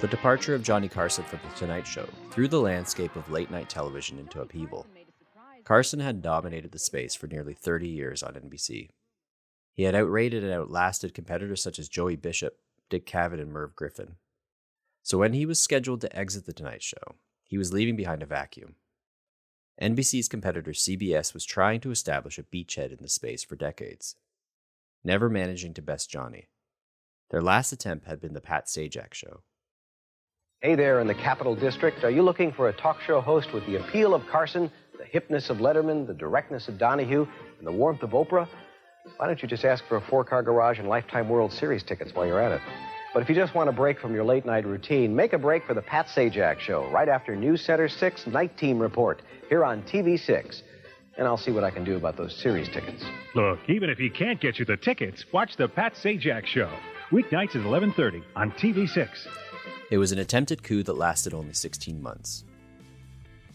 The 0.00 0.08
departure 0.08 0.54
of 0.54 0.62
Johnny 0.62 0.88
Carson 0.88 1.24
from 1.24 1.40
The 1.48 1.56
Tonight 1.56 1.86
Show 1.86 2.08
threw 2.30 2.48
the 2.48 2.60
landscape 2.60 3.16
of 3.16 3.30
late 3.30 3.50
night 3.50 3.68
television 3.68 4.18
into 4.18 4.40
upheaval. 4.40 4.86
Carson 5.64 6.00
had 6.00 6.22
dominated 6.22 6.72
the 6.72 6.78
space 6.78 7.14
for 7.14 7.26
nearly 7.26 7.52
30 7.54 7.88
years 7.88 8.22
on 8.22 8.34
NBC. 8.34 8.88
He 9.74 9.82
had 9.82 9.94
outrated 9.94 10.42
and 10.44 10.52
outlasted 10.52 11.14
competitors 11.14 11.62
such 11.62 11.78
as 11.78 11.88
Joey 11.88 12.16
Bishop, 12.16 12.58
Dick 12.88 13.06
Cavett, 13.06 13.40
and 13.40 13.52
Merv 13.52 13.76
Griffin. 13.76 14.16
So 15.02 15.18
when 15.18 15.32
he 15.32 15.46
was 15.46 15.60
scheduled 15.60 16.00
to 16.02 16.16
exit 16.16 16.46
The 16.46 16.52
Tonight 16.52 16.82
Show, 16.82 17.16
he 17.48 17.58
was 17.58 17.72
leaving 17.72 17.96
behind 17.96 18.22
a 18.22 18.26
vacuum. 18.26 18.76
NBC's 19.80 20.28
competitor 20.28 20.72
CBS 20.72 21.32
was 21.32 21.44
trying 21.44 21.80
to 21.80 21.90
establish 21.90 22.38
a 22.38 22.42
beachhead 22.42 22.92
in 22.92 22.98
the 23.00 23.08
space 23.08 23.42
for 23.42 23.56
decades, 23.56 24.16
never 25.02 25.28
managing 25.28 25.72
to 25.74 25.82
best 25.82 26.10
Johnny. 26.10 26.48
Their 27.30 27.42
last 27.42 27.72
attempt 27.72 28.06
had 28.06 28.20
been 28.20 28.34
the 28.34 28.40
Pat 28.40 28.66
Sajak 28.66 29.14
show. 29.14 29.40
Hey 30.60 30.74
there 30.74 31.00
in 31.00 31.06
the 31.06 31.14
Capital 31.14 31.54
District. 31.54 32.02
Are 32.04 32.10
you 32.10 32.22
looking 32.22 32.52
for 32.52 32.68
a 32.68 32.72
talk 32.72 33.00
show 33.00 33.20
host 33.20 33.52
with 33.52 33.64
the 33.66 33.76
appeal 33.76 34.14
of 34.14 34.26
Carson, 34.26 34.70
the 34.98 35.04
hipness 35.04 35.48
of 35.50 35.58
Letterman, 35.58 36.06
the 36.06 36.14
directness 36.14 36.68
of 36.68 36.78
Donahue, 36.78 37.26
and 37.58 37.66
the 37.66 37.72
warmth 37.72 38.02
of 38.02 38.10
Oprah? 38.10 38.48
Why 39.16 39.26
don't 39.26 39.40
you 39.40 39.48
just 39.48 39.64
ask 39.64 39.84
for 39.86 39.96
a 39.96 40.00
four 40.00 40.24
car 40.24 40.42
garage 40.42 40.80
and 40.80 40.88
lifetime 40.88 41.28
World 41.28 41.52
Series 41.52 41.82
tickets 41.82 42.12
while 42.12 42.26
you're 42.26 42.42
at 42.42 42.52
it? 42.52 42.60
But 43.18 43.24
if 43.24 43.28
you 43.30 43.34
just 43.34 43.52
want 43.52 43.68
a 43.68 43.72
break 43.72 43.98
from 43.98 44.14
your 44.14 44.22
late 44.22 44.46
night 44.46 44.64
routine, 44.64 45.16
make 45.16 45.32
a 45.32 45.38
break 45.38 45.66
for 45.66 45.74
the 45.74 45.82
Pat 45.82 46.06
Sajak 46.06 46.60
Show 46.60 46.88
right 46.92 47.08
after 47.08 47.34
News 47.34 47.60
Center 47.64 47.88
6 47.88 48.28
Night 48.28 48.56
Team 48.56 48.78
Report 48.78 49.22
here 49.48 49.64
on 49.64 49.82
TV6. 49.82 50.62
And 51.16 51.26
I'll 51.26 51.36
see 51.36 51.50
what 51.50 51.64
I 51.64 51.72
can 51.72 51.82
do 51.82 51.96
about 51.96 52.16
those 52.16 52.32
series 52.40 52.68
tickets. 52.68 53.04
Look, 53.34 53.58
even 53.66 53.90
if 53.90 53.98
he 53.98 54.08
can't 54.08 54.40
get 54.40 54.60
you 54.60 54.64
the 54.64 54.76
tickets, 54.76 55.24
watch 55.32 55.56
the 55.56 55.66
Pat 55.66 55.94
Sajak 55.94 56.46
Show. 56.46 56.70
Weeknights 57.10 57.56
at 57.56 57.66
11:30 57.66 58.22
on 58.36 58.52
TV6. 58.52 59.08
It 59.90 59.98
was 59.98 60.12
an 60.12 60.20
attempted 60.20 60.62
coup 60.62 60.84
that 60.84 60.96
lasted 60.96 61.34
only 61.34 61.54
16 61.54 62.00
months. 62.00 62.44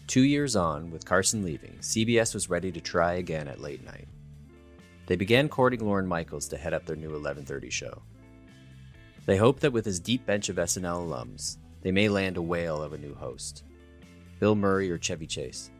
Two 0.06 0.24
years 0.24 0.56
on, 0.56 0.90
with 0.90 1.06
Carson 1.06 1.42
leaving, 1.42 1.78
CBS 1.80 2.34
was 2.34 2.50
ready 2.50 2.70
to 2.70 2.82
try 2.82 3.14
again 3.14 3.48
at 3.48 3.62
late 3.62 3.82
night. 3.82 4.08
They 5.06 5.16
began 5.16 5.48
courting 5.48 5.80
Lorne 5.80 6.06
Michaels 6.06 6.48
to 6.48 6.58
head 6.58 6.74
up 6.74 6.84
their 6.84 6.96
new 6.96 7.12
11:30 7.12 7.72
show. 7.72 8.02
They 9.26 9.36
hope 9.38 9.60
that 9.60 9.72
with 9.72 9.86
his 9.86 10.00
deep 10.00 10.26
bench 10.26 10.50
of 10.50 10.56
SNL 10.56 11.08
alums, 11.08 11.56
they 11.80 11.90
may 11.90 12.08
land 12.08 12.36
a 12.36 12.42
whale 12.42 12.82
of 12.82 12.92
a 12.92 12.98
new 12.98 13.14
host. 13.14 13.64
Bill 14.38 14.54
Murray 14.54 14.90
or 14.90 14.98
Chevy 14.98 15.26
Chase. 15.26 15.70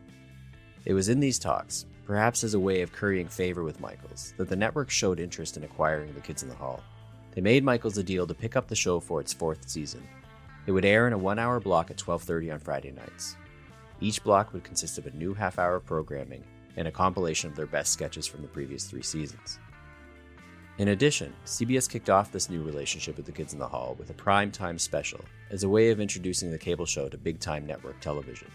It 0.85 0.93
was 0.93 1.09
in 1.09 1.19
these 1.19 1.37
talks, 1.37 1.85
perhaps 2.05 2.43
as 2.43 2.55
a 2.55 2.59
way 2.59 2.81
of 2.81 2.91
currying 2.91 3.27
favor 3.27 3.63
with 3.63 3.79
Michaels, 3.79 4.33
that 4.37 4.49
the 4.49 4.55
network 4.55 4.89
showed 4.89 5.19
interest 5.19 5.57
in 5.57 5.63
acquiring 5.63 6.13
the 6.13 6.21
kids 6.21 6.41
in 6.41 6.49
the 6.49 6.55
hall. 6.55 6.81
They 7.31 7.41
made 7.41 7.63
Michaels 7.63 7.97
a 7.99 8.03
deal 8.03 8.25
to 8.25 8.33
pick 8.33 8.55
up 8.55 8.67
the 8.67 8.75
show 8.75 8.99
for 8.99 9.21
its 9.21 9.33
fourth 9.33 9.69
season. 9.69 10.07
It 10.65 10.71
would 10.71 10.85
air 10.85 11.05
in 11.05 11.13
a 11.13 11.17
one-hour 11.17 11.59
block 11.59 11.91
at 11.91 11.97
12:30 11.97 12.51
on 12.51 12.59
Friday 12.59 12.91
nights. 12.91 13.35
Each 14.01 14.23
block 14.23 14.53
would 14.53 14.63
consist 14.63 14.97
of 14.97 15.05
a 15.05 15.11
new 15.11 15.35
half-hour 15.35 15.81
programming 15.81 16.43
and 16.77 16.87
a 16.87 16.91
compilation 16.91 17.49
of 17.49 17.55
their 17.55 17.67
best 17.67 17.93
sketches 17.93 18.25
from 18.25 18.41
the 18.41 18.47
previous 18.47 18.85
three 18.85 19.03
seasons. 19.03 19.59
In 20.77 20.89
addition, 20.89 21.33
CBS 21.45 21.89
kicked 21.89 22.09
off 22.09 22.33
this 22.33 22.49
new 22.49 22.61
relationship 22.61 23.15
with 23.15 23.25
the 23.25 23.31
Kids 23.31 23.53
in 23.53 23.59
the 23.59 23.67
Hall 23.67 23.95
with 23.97 24.09
a 24.09 24.13
prime 24.13 24.51
time 24.51 24.77
special 24.77 25.23
as 25.49 25.63
a 25.63 25.69
way 25.69 25.89
of 25.89 26.01
introducing 26.01 26.51
the 26.51 26.57
cable 26.57 26.85
show 26.85 27.07
to 27.07 27.17
big 27.17 27.39
time 27.39 27.65
network 27.65 27.97
television. 28.01 28.51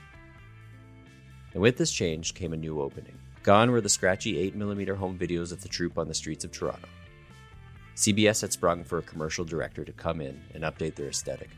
And 1.55 1.63
with 1.63 1.79
this 1.79 1.91
change 1.91 2.35
came 2.35 2.53
a 2.53 2.59
new 2.59 2.83
opening. 2.83 3.19
Gone 3.43 3.71
were 3.71 3.81
the 3.81 3.89
scratchy 3.89 4.51
8mm 4.51 4.97
home 4.97 5.19
videos 5.19 5.51
of 5.51 5.63
the 5.63 5.69
troupe 5.69 5.97
on 5.97 6.09
the 6.09 6.15
streets 6.15 6.45
of 6.45 6.53
Toronto. 6.53 6.89
CBS 7.97 8.43
had 8.43 8.53
sprung 8.53 8.85
for 8.85 8.99
a 8.99 9.03
commercial 9.03 9.45
director 9.47 9.83
to 9.83 9.93
come 9.93 10.21
in 10.21 10.43
and 10.53 10.63
update 10.63 10.97
their 10.97 11.09
aesthetic. 11.09 11.49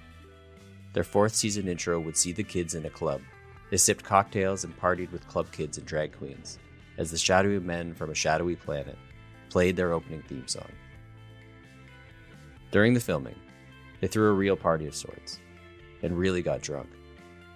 Their 0.93 1.03
fourth 1.03 1.35
season 1.35 1.67
intro 1.67 1.99
would 1.99 2.17
see 2.17 2.31
the 2.31 2.45
kids 2.45 2.77
in 2.77 2.87
a 2.87 2.91
club. 2.91 3.21
They 3.71 3.79
sipped 3.79 4.05
cocktails 4.05 4.63
and 4.63 4.79
partied 4.79 5.11
with 5.11 5.27
club 5.27 5.51
kids 5.51 5.77
and 5.77 5.87
drag 5.87 6.17
queens, 6.17 6.61
as 6.99 7.11
the 7.11 7.19
shadowy 7.19 7.59
men 7.59 7.95
from 7.95 8.11
a 8.11 8.15
shadowy 8.15 8.55
planet 8.55 8.97
played 9.53 9.77
their 9.77 9.93
opening 9.93 10.23
theme 10.23 10.49
song. 10.49 10.73
During 12.71 12.95
the 12.95 13.01
filming, 13.01 13.35
they 14.01 14.07
threw 14.07 14.31
a 14.31 14.33
real 14.33 14.57
party 14.57 14.87
of 14.87 14.95
sorts 14.95 15.41
and 16.03 16.17
really 16.17 16.41
got 16.41 16.63
drunk. 16.63 16.89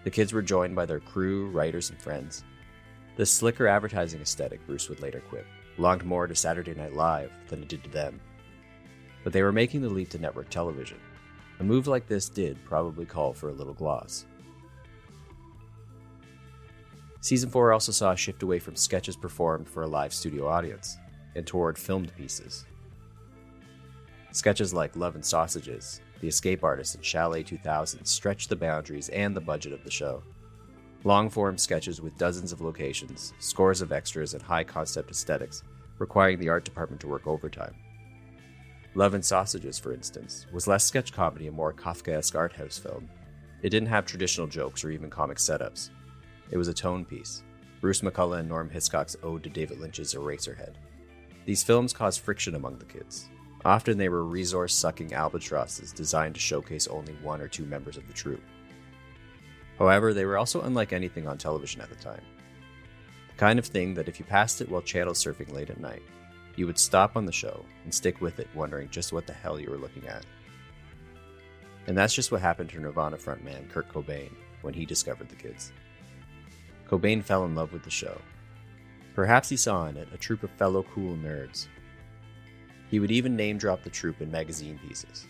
The 0.04 0.11
kids 0.11 0.35
were 0.35 0.42
joined 0.42 0.76
by 0.76 0.85
their 0.85 1.00
crew, 1.00 1.48
writers, 1.48 1.88
and 1.88 1.98
friends. 1.98 2.44
The 3.16 3.24
slicker 3.24 3.66
advertising 3.66 4.20
aesthetic, 4.20 4.64
Bruce 4.66 4.90
would 4.90 5.00
later 5.00 5.22
quip, 5.26 5.46
belonged 5.76 6.04
more 6.04 6.26
to 6.26 6.35
Saturday 6.35 6.74
Night 6.74 6.92
Live 6.92 7.32
than 7.48 7.62
it 7.62 7.68
did 7.68 7.82
to 7.85 7.88
them. 7.90 8.20
But 9.24 9.32
they 9.32 9.42
were 9.42 9.50
making 9.50 9.80
the 9.80 9.88
leap 9.88 10.11
to 10.11 10.18
network 10.18 10.50
television. 10.50 10.98
A 11.61 11.64
move 11.64 11.87
like 11.87 12.06
this 12.06 12.28
did 12.28 12.62
probably 12.66 13.06
call 13.06 13.32
for 13.32 13.48
a 13.48 13.54
little 13.54 13.72
gloss. 13.72 14.26
Season 17.22 17.48
4 17.48 17.72
also 17.72 17.90
saw 17.90 18.12
a 18.12 18.16
shift 18.16 18.42
away 18.42 18.59
from 18.59 18.76
sketches 18.76 19.16
performed 19.16 19.66
for 19.66 19.82
a 19.82 19.88
live 19.88 20.12
studio 20.12 20.46
audience 20.46 20.98
and 21.37 21.46
toward 21.46 21.79
filmed 21.79 22.14
pieces. 22.16 22.64
Sketches 24.33 24.75
like 24.75 24.96
Love 24.96 25.14
and 25.14 25.25
Sausages, 25.25 26.01
The 26.20 26.29
Escape 26.29 26.64
Artist, 26.64 26.94
and 26.94 27.05
Chalet 27.05 27.42
2000 27.42 28.05
stretched 28.05 28.49
the 28.49 28.57
boundaries 28.57 29.09
and 29.11 29.37
the 29.37 29.40
budget 29.40 29.72
of 29.72 29.85
the 29.85 29.90
show. 29.90 30.22
Long 31.05 31.31
form 31.31 31.57
sketches 31.57 32.01
with 32.01 32.18
dozens 32.18 32.53
of 32.53 32.61
locations, 32.61 33.33
scores 33.38 33.81
of 33.81 33.92
extras, 33.92 34.35
and 34.35 34.42
high 34.42 34.64
concept 34.64 35.11
aesthetics, 35.11 35.62
requiring 35.99 36.38
the 36.38 36.49
art 36.49 36.64
department 36.64 37.01
to 37.03 37.09
work 37.09 37.27
overtime. 37.27 37.75
Love 38.94 39.14
and 39.14 39.25
Sausages, 39.25 39.79
for 39.79 39.92
instance, 39.92 40.46
was 40.53 40.66
less 40.66 40.85
sketch 40.85 41.12
comedy 41.12 41.46
and 41.46 41.57
more 41.57 41.72
Kafkaesque 41.72 42.35
art 42.35 42.53
house 42.55 42.79
film. 42.79 43.09
It 43.62 43.70
didn't 43.70 43.88
have 43.88 44.07
traditional 44.07 44.46
jokes 44.46 44.85
or 44.85 44.90
even 44.90 45.11
comic 45.11 45.38
setups. 45.38 45.90
It 46.51 46.57
was 46.57 46.68
a 46.68 46.75
tone 46.75 47.05
piece, 47.05 47.42
Bruce 47.81 48.01
McCulloch 48.01 48.40
and 48.40 48.49
Norm 48.49 48.70
Hiscock's 48.70 49.16
ode 49.22 49.42
to 49.44 49.51
David 49.51 49.81
Lynch's 49.81 50.14
Eraserhead. 50.14 50.75
These 51.46 51.62
films 51.62 51.92
caused 51.92 52.20
friction 52.20 52.56
among 52.56 52.78
the 52.78 52.85
kids. 52.85 53.28
Often 53.64 53.98
they 53.98 54.09
were 54.09 54.24
resource 54.24 54.74
sucking 54.74 55.14
albatrosses 55.14 55.92
designed 55.92 56.35
to 56.35 56.40
showcase 56.40 56.88
only 56.88 57.14
one 57.22 57.40
or 57.40 57.48
two 57.48 57.64
members 57.64 57.96
of 57.96 58.06
the 58.09 58.12
troupe. 58.12 58.42
However, 59.78 60.12
they 60.12 60.24
were 60.24 60.38
also 60.38 60.62
unlike 60.62 60.92
anything 60.92 61.26
on 61.28 61.38
television 61.38 61.80
at 61.80 61.88
the 61.88 61.96
time. 61.96 62.22
The 63.28 63.37
kind 63.37 63.59
of 63.59 63.66
thing 63.66 63.94
that 63.94 64.09
if 64.09 64.18
you 64.18 64.24
passed 64.24 64.61
it 64.61 64.68
while 64.68 64.82
channel 64.82 65.14
surfing 65.14 65.52
late 65.52 65.70
at 65.70 65.80
night, 65.80 66.02
you 66.56 66.66
would 66.66 66.78
stop 66.78 67.16
on 67.16 67.26
the 67.26 67.32
show 67.32 67.64
and 67.85 67.94
stick 67.94 68.20
with 68.20 68.40
it, 68.40 68.48
wondering 68.54 68.88
just 68.88 69.12
what 69.12 69.26
the 69.26 69.32
hell 69.32 69.61
you 69.61 69.70
were 69.70 69.76
looking 69.76 70.06
at. 70.09 70.24
And 71.87 71.96
that's 71.96 72.14
just 72.14 72.32
what 72.32 72.40
happened 72.40 72.70
to 72.70 72.80
Nirvana 72.80 73.18
frontman 73.18 73.68
Kurt 73.70 73.88
Cobain 73.92 74.30
when 74.62 74.74
he 74.74 74.85
discovered 74.85 75.28
the 75.28 75.37
kids. 75.37 75.72
Cobain 76.88 77.22
fell 77.22 77.44
in 77.44 77.54
love 77.54 77.72
with 77.72 77.85
the 77.85 77.90
show. 77.90 78.20
Perhaps 79.16 79.48
he 79.48 79.57
saw 79.57 79.87
in 79.87 79.96
it 79.96 80.09
a 80.12 80.18
troop 80.18 80.42
of 80.42 80.50
fellow 80.50 80.85
cool 80.94 81.16
nerds. 81.16 81.68
He 82.90 83.00
would 83.00 83.11
even 83.11 83.35
name 83.35 83.57
drop 83.57 83.83
the 83.83 83.88
troupe 83.88 84.20
in 84.20 84.31
magazine 84.31 84.79
pieces. 84.87 85.26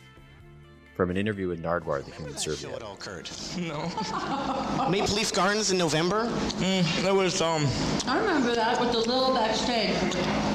From 0.96 1.08
an 1.10 1.16
interview 1.16 1.46
with 1.46 1.62
Nardwuar, 1.62 2.04
the 2.04 2.10
human 2.10 2.36
serviette. 2.36 2.78
It 2.78 2.82
all 2.82 2.94
occurred. 2.94 3.30
No. 3.58 4.88
Maple 4.90 5.14
Leaf 5.14 5.32
Gardens 5.32 5.70
in 5.70 5.78
November. 5.78 6.26
Mm, 6.58 7.04
it 7.04 7.14
was 7.14 7.40
um. 7.40 7.64
I 8.08 8.18
remember 8.18 8.56
that 8.56 8.80
with 8.80 8.90
the 8.90 8.98
little 8.98 9.32
backstage. 9.32 9.94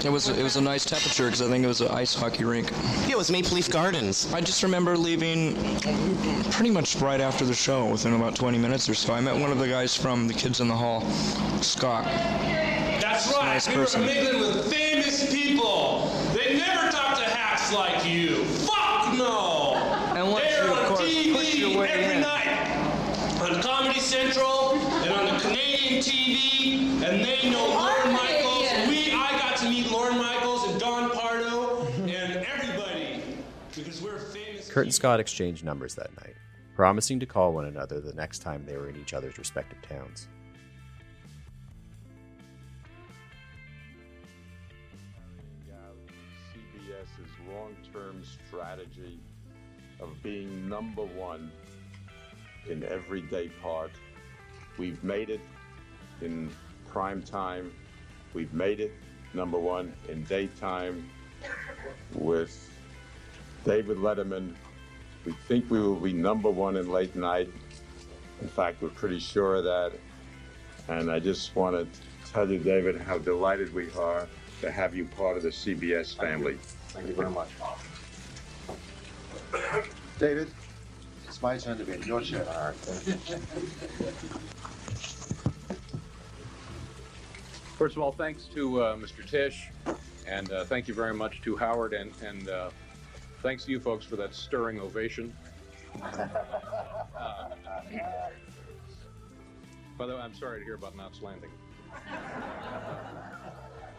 It 0.03 0.11
was 0.11 0.27
it 0.27 0.43
was 0.43 0.57
a 0.57 0.61
nice 0.61 0.83
temperature 0.83 1.27
because 1.27 1.41
I 1.41 1.47
think 1.47 1.63
it 1.63 1.67
was 1.67 1.79
an 1.79 1.87
ice 1.87 2.13
hockey 2.13 2.43
rink. 2.43 2.69
Yeah, 3.05 3.11
it 3.11 3.17
was 3.17 3.31
Maple 3.31 3.55
Leaf 3.55 3.69
Gardens. 3.69 4.31
I 4.33 4.41
just 4.41 4.61
remember 4.61 4.97
leaving 4.97 5.55
pretty 6.51 6.71
much 6.71 6.97
right 6.97 7.21
after 7.21 7.45
the 7.45 7.53
show, 7.53 7.85
within 7.85 8.13
about 8.13 8.35
20 8.35 8.57
minutes 8.57 8.89
or 8.89 8.93
so. 8.93 9.13
I 9.13 9.21
met 9.21 9.39
one 9.39 9.51
of 9.51 9.59
the 9.59 9.69
guys 9.69 9.95
from 9.95 10.27
the 10.27 10.33
Kids 10.33 10.59
in 10.59 10.67
the 10.67 10.75
Hall, 10.75 11.09
Scott. 11.61 12.05
That's 13.25 13.37
right. 13.37 13.45
nice 13.45 13.67
we 13.67 13.75
person. 13.75 14.01
were 14.01 14.07
mingling 14.07 14.39
with 14.41 14.71
famous 14.73 15.31
people. 15.31 16.11
They 16.33 16.57
never 16.57 16.89
talk 16.91 17.17
to 17.17 17.23
hacks 17.23 17.71
like 17.73 18.05
you. 18.05 18.43
Fuck 18.45 19.13
no. 19.17 19.75
And 20.15 20.31
once 20.31 20.45
They're 20.45 20.65
you, 20.65 20.71
of 20.73 20.79
on 20.79 20.85
course, 20.87 21.01
TV 21.01 21.33
push 21.33 21.55
your 21.55 21.77
way 21.79 21.89
every 21.89 22.15
in. 22.15 22.21
night 22.21 23.41
on 23.41 23.61
Comedy 23.61 23.99
Central 23.99 24.71
and 24.73 25.13
on 25.13 25.25
the 25.35 25.39
Canadian 25.39 26.01
TV, 26.01 27.03
and 27.03 27.23
they 27.23 27.49
know 27.51 27.65
Lorne 27.67 28.13
Michaels. 28.13 28.87
We, 28.87 29.11
I 29.11 29.37
got 29.39 29.57
to 29.57 29.69
meet 29.69 29.91
Lorne 29.91 30.17
Michaels 30.17 30.67
and 30.69 30.79
Don 30.79 31.11
Pardo 31.11 31.85
and 31.87 32.37
everybody 32.37 33.23
because 33.75 34.01
we're 34.01 34.17
famous. 34.19 34.67
Kurt 34.69 34.85
and 34.85 34.93
Scott 34.93 35.19
exchanged 35.19 35.63
numbers 35.63 35.93
that 35.95 36.09
night, 36.23 36.35
promising 36.75 37.19
to 37.19 37.25
call 37.27 37.53
one 37.53 37.65
another 37.65 37.99
the 38.01 38.13
next 38.13 38.39
time 38.39 38.65
they 38.65 38.77
were 38.77 38.89
in 38.89 38.95
each 38.95 39.13
other's 39.13 39.37
respective 39.37 39.79
towns. 39.83 40.27
Of 50.01 50.21
being 50.23 50.67
number 50.67 51.03
one 51.03 51.51
in 52.69 52.83
every 52.83 53.21
day 53.21 53.49
part. 53.61 53.91
We've 54.77 55.03
made 55.03 55.29
it 55.29 55.41
in 56.21 56.49
prime 56.87 57.21
time. 57.21 57.71
We've 58.33 58.53
made 58.53 58.79
it 58.79 58.93
number 59.33 59.59
one 59.59 59.93
in 60.09 60.23
daytime 60.23 61.09
with 62.13 62.69
David 63.65 63.97
Letterman. 63.97 64.55
We 65.25 65.33
think 65.47 65.69
we 65.69 65.79
will 65.79 65.95
be 65.95 66.13
number 66.13 66.49
one 66.49 66.77
in 66.77 66.89
late 66.89 67.15
night. 67.15 67.49
In 68.41 68.47
fact, 68.47 68.81
we're 68.81 68.89
pretty 68.89 69.19
sure 69.19 69.55
of 69.55 69.63
that. 69.65 69.93
And 70.87 71.11
I 71.11 71.19
just 71.19 71.55
want 71.55 71.75
to 71.75 72.31
tell 72.31 72.49
you, 72.49 72.57
David, 72.57 72.99
how 72.99 73.19
delighted 73.19 73.73
we 73.73 73.91
are 73.93 74.27
to 74.61 74.71
have 74.71 74.95
you 74.95 75.05
part 75.05 75.37
of 75.37 75.43
the 75.43 75.49
CBS 75.49 76.15
family. 76.15 76.57
Thank 76.89 77.07
you 77.07 77.13
very 77.13 77.29
much. 77.29 77.49
David, 80.19 80.47
it's 81.25 81.41
my 81.41 81.57
turn 81.57 81.77
to 81.77 81.83
be 81.83 81.93
in 81.93 82.03
your 82.03 82.21
chair. 82.21 82.45
All 82.49 82.65
right. 82.67 82.75
First 87.77 87.95
of 87.95 88.03
all, 88.03 88.11
thanks 88.11 88.45
to 88.53 88.83
uh, 88.83 88.95
Mr. 88.95 89.27
Tisch, 89.27 89.69
and 90.27 90.51
uh, 90.51 90.65
thank 90.65 90.87
you 90.87 90.93
very 90.93 91.13
much 91.13 91.41
to 91.41 91.55
Howard, 91.57 91.93
and, 91.93 92.11
and 92.23 92.47
uh, 92.47 92.69
thanks 93.41 93.65
to 93.65 93.71
you 93.71 93.79
folks 93.79 94.05
for 94.05 94.15
that 94.17 94.35
stirring 94.35 94.79
ovation. 94.79 95.33
Uh, 96.03 97.49
by 99.97 100.05
the 100.05 100.15
way, 100.15 100.21
I'm 100.21 100.33
sorry 100.33 100.59
to 100.59 100.65
hear 100.65 100.75
about 100.75 100.95
Knots 100.95 101.21
Landing. 101.21 101.49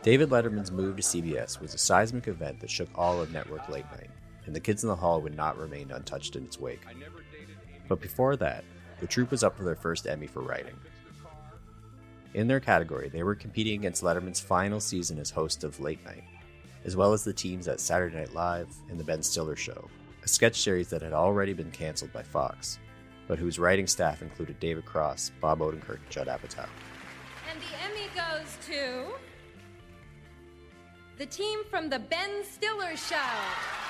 David 0.03 0.31
Letterman's 0.31 0.73
move 0.73 0.97
to 0.97 1.03
CBS 1.03 1.61
was 1.61 1.75
a 1.75 1.79
seismic 1.79 2.27
event 2.27 2.61
that 2.61 2.71
shook 2.71 2.89
all 2.95 3.21
of 3.21 3.33
network 3.33 3.69
late 3.69 3.85
night. 3.93 4.11
And 4.47 4.55
the 4.55 4.61
kids 4.61 4.83
in 4.83 4.89
the 4.89 4.97
hall 4.97 5.21
would 5.21 5.37
not 5.37 5.59
remain 5.59 5.91
untouched 5.91 6.37
in 6.37 6.45
its 6.45 6.61
wake. 6.61 6.83
But 7.89 8.01
before 8.01 8.37
that, 8.37 8.65
the 9.01 9.07
troupe 9.07 9.31
was 9.31 9.43
up 9.45 9.57
for 9.57 9.65
their 9.65 9.75
first 9.75 10.07
Emmy 10.07 10.27
for 10.27 10.41
writing. 10.41 10.77
In 12.35 12.49
their 12.49 12.61
category, 12.61 13.09
they 13.09 13.23
were 13.23 13.35
competing 13.35 13.81
against 13.81 14.03
Letterman's 14.03 14.41
final 14.41 14.81
season 14.81 15.19
as 15.19 15.31
host 15.31 15.65
of 15.65 15.81
Late 15.81 16.05
Night, 16.05 16.25
as 16.85 16.97
well 16.97 17.13
as 17.13 17.25
the 17.25 17.33
teams 17.33 17.69
at 17.69 17.81
Saturday 17.81 18.17
Night 18.17 18.33
Live 18.33 18.69
and 18.89 18.99
The 18.99 19.05
Ben 19.05 19.23
Stiller 19.23 19.57
Show, 19.57 19.89
a 20.25 20.29
sketch 20.29 20.61
series 20.61 20.89
that 20.89 21.03
had 21.03 21.13
already 21.13 21.53
been 21.53 21.71
canceled 21.71 22.13
by 22.13 22.23
Fox, 22.23 22.79
but 23.29 23.39
whose 23.39 23.59
writing 23.59 23.87
staff 23.87 24.23
included 24.23 24.59
David 24.61 24.87
Cross, 24.87 25.33
Bob 25.41 25.59
Odenkirk, 25.59 25.99
and 25.99 26.11
Judd 26.11 26.29
Apatow. 26.29 26.69
And 27.51 27.61
the 27.61 27.85
Emmy 27.85 28.09
goes 28.15 28.57
to 28.67 29.13
the 31.19 31.27
team 31.27 31.61
from 31.69 31.91
the 31.91 31.99
Ben 31.99 32.43
Stiller 32.45 32.97
Show. 32.97 33.82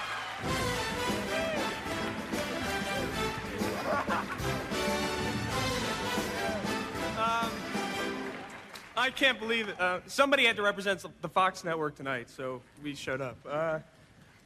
I 8.97 9.11
can't 9.11 9.39
believe 9.39 9.69
it. 9.69 9.81
Uh, 9.81 10.01
somebody 10.07 10.45
had 10.45 10.57
to 10.57 10.63
represent 10.63 11.05
the 11.23 11.29
Fox 11.29 11.65
network 11.65 11.97
tonight, 11.97 12.29
so 12.29 12.61
we 12.83 12.95
showed 12.95 13.21
up. 13.21 13.37
Uh, 13.49 13.79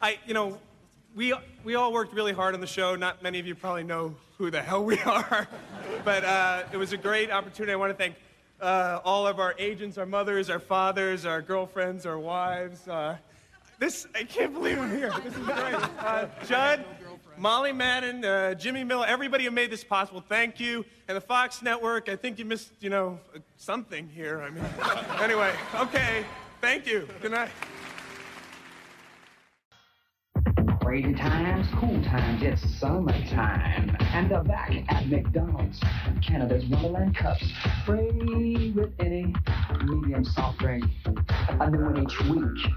I, 0.00 0.18
you 0.26 0.34
know, 0.34 0.58
we 1.16 1.34
we 1.64 1.74
all 1.74 1.92
worked 1.92 2.14
really 2.14 2.32
hard 2.32 2.54
on 2.54 2.60
the 2.60 2.66
show. 2.66 2.94
Not 2.94 3.22
many 3.22 3.40
of 3.40 3.46
you 3.46 3.54
probably 3.54 3.82
know 3.82 4.14
who 4.38 4.50
the 4.50 4.62
hell 4.62 4.84
we 4.84 4.98
are, 5.06 5.48
but 6.04 6.24
uh, 6.24 6.62
it 6.72 6.76
was 6.76 6.92
a 6.92 6.96
great 6.96 7.30
opportunity. 7.30 7.72
I 7.72 7.76
want 7.76 7.90
to 7.90 7.96
thank 7.96 8.14
uh, 8.60 9.00
all 9.04 9.26
of 9.26 9.40
our 9.40 9.54
agents, 9.58 9.98
our 9.98 10.06
mothers, 10.06 10.48
our 10.48 10.60
fathers, 10.60 11.26
our 11.26 11.42
girlfriends, 11.42 12.06
our 12.06 12.18
wives. 12.18 12.86
Uh, 12.86 13.16
this 13.78 14.06
I 14.14 14.24
can't 14.24 14.52
believe 14.52 14.78
I'm 14.78 14.96
here. 14.96 15.12
This 15.24 15.36
is 15.36 15.44
great. 15.44 15.74
Uh, 15.74 16.26
Judd, 16.46 16.84
Molly 17.38 17.72
Madden, 17.72 18.24
uh, 18.24 18.54
Jimmy 18.54 18.84
Miller, 18.84 19.06
everybody 19.06 19.44
who 19.44 19.50
made 19.50 19.70
this 19.70 19.84
possible. 19.84 20.24
Thank 20.26 20.58
you. 20.58 20.84
And 21.08 21.16
the 21.16 21.20
Fox 21.20 21.62
Network. 21.62 22.08
I 22.08 22.16
think 22.16 22.38
you 22.38 22.44
missed, 22.44 22.72
you 22.80 22.90
know, 22.90 23.20
something 23.56 24.08
here. 24.08 24.42
I 24.42 24.50
mean, 24.50 24.64
anyway, 25.20 25.52
okay. 25.74 26.24
Thank 26.60 26.86
you. 26.86 27.08
Good 27.20 27.32
night. 27.32 27.50
Crazy 30.86 31.14
times, 31.14 31.66
cool 31.80 32.00
times, 32.04 32.44
it's 32.44 32.62
summertime. 32.78 33.96
And 33.98 34.30
they're 34.30 34.44
back 34.44 34.70
at 34.88 35.08
McDonald's. 35.08 35.80
Canada's 36.24 36.64
Wonderland 36.66 37.16
Cups. 37.16 37.44
Free 37.84 38.72
with 38.72 38.92
any 39.00 39.34
medium 39.84 40.24
soft 40.24 40.60
drink. 40.60 40.84
A 41.48 41.68
new 41.68 41.86
one 41.86 42.04
each 42.04 42.20
week. 42.30 42.72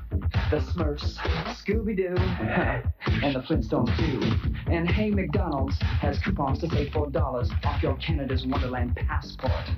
The 0.50 0.58
Smurfs, 0.58 1.18
Scooby 1.64 1.96
Doo, 1.96 2.16
and 3.22 3.36
the 3.36 3.42
Flintstones 3.42 3.96
too. 3.96 4.52
And 4.72 4.90
hey, 4.90 5.12
McDonald's 5.12 5.78
has 5.80 6.18
coupons 6.18 6.58
to 6.62 6.70
save 6.70 6.92
$4 6.92 7.64
off 7.64 7.84
your 7.84 7.96
Canada's 7.98 8.44
Wonderland 8.44 8.96
passport. 8.96 9.70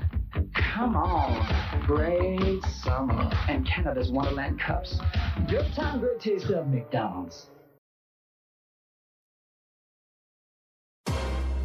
Come 0.53 0.95
on, 0.95 1.85
great 1.85 2.63
summer 2.81 3.29
and 3.49 3.67
Canada's 3.67 4.09
Wonderland 4.09 4.57
Cups. 4.57 5.01
Good 5.49 5.69
time, 5.75 5.99
great 5.99 6.21
taste 6.21 6.45
of 6.45 6.69
McDonald's. 6.69 7.47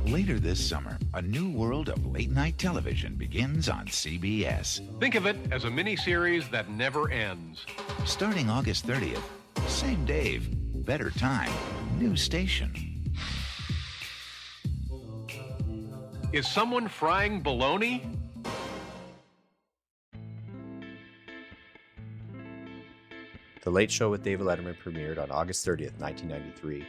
Later 0.07 0.39
this 0.39 0.65
summer, 0.65 0.99
a 1.15 1.23
new 1.23 1.51
world 1.51 1.89
of 1.89 2.07
late 2.07 2.31
night 2.31 2.59
television 2.59 3.17
begins 3.17 3.69
on 3.69 3.87
CBS. 3.87 4.81
Think 5.01 5.17
of 5.17 5.27
it 5.27 5.37
as 5.51 5.65
a 5.65 5.69
miniseries 5.69 6.49
that 6.53 6.71
never 6.71 7.11
ends. 7.11 7.67
Starting 8.05 8.49
August 8.49 8.87
30th, 8.87 9.21
same 9.67 10.05
Dave, 10.05 10.49
better 10.87 11.11
time, 11.11 11.51
new 11.99 12.15
station. 12.15 12.73
Is 16.33 16.47
someone 16.47 16.87
frying 16.87 17.43
bologna? 17.43 18.07
The 23.63 23.71
Late 23.73 23.91
Show 23.91 24.09
with 24.11 24.23
David 24.23 24.47
Letterman 24.47 24.77
premiered 24.79 25.21
on 25.21 25.33
August 25.33 25.67
30th, 25.67 25.99
1993. 25.99 26.87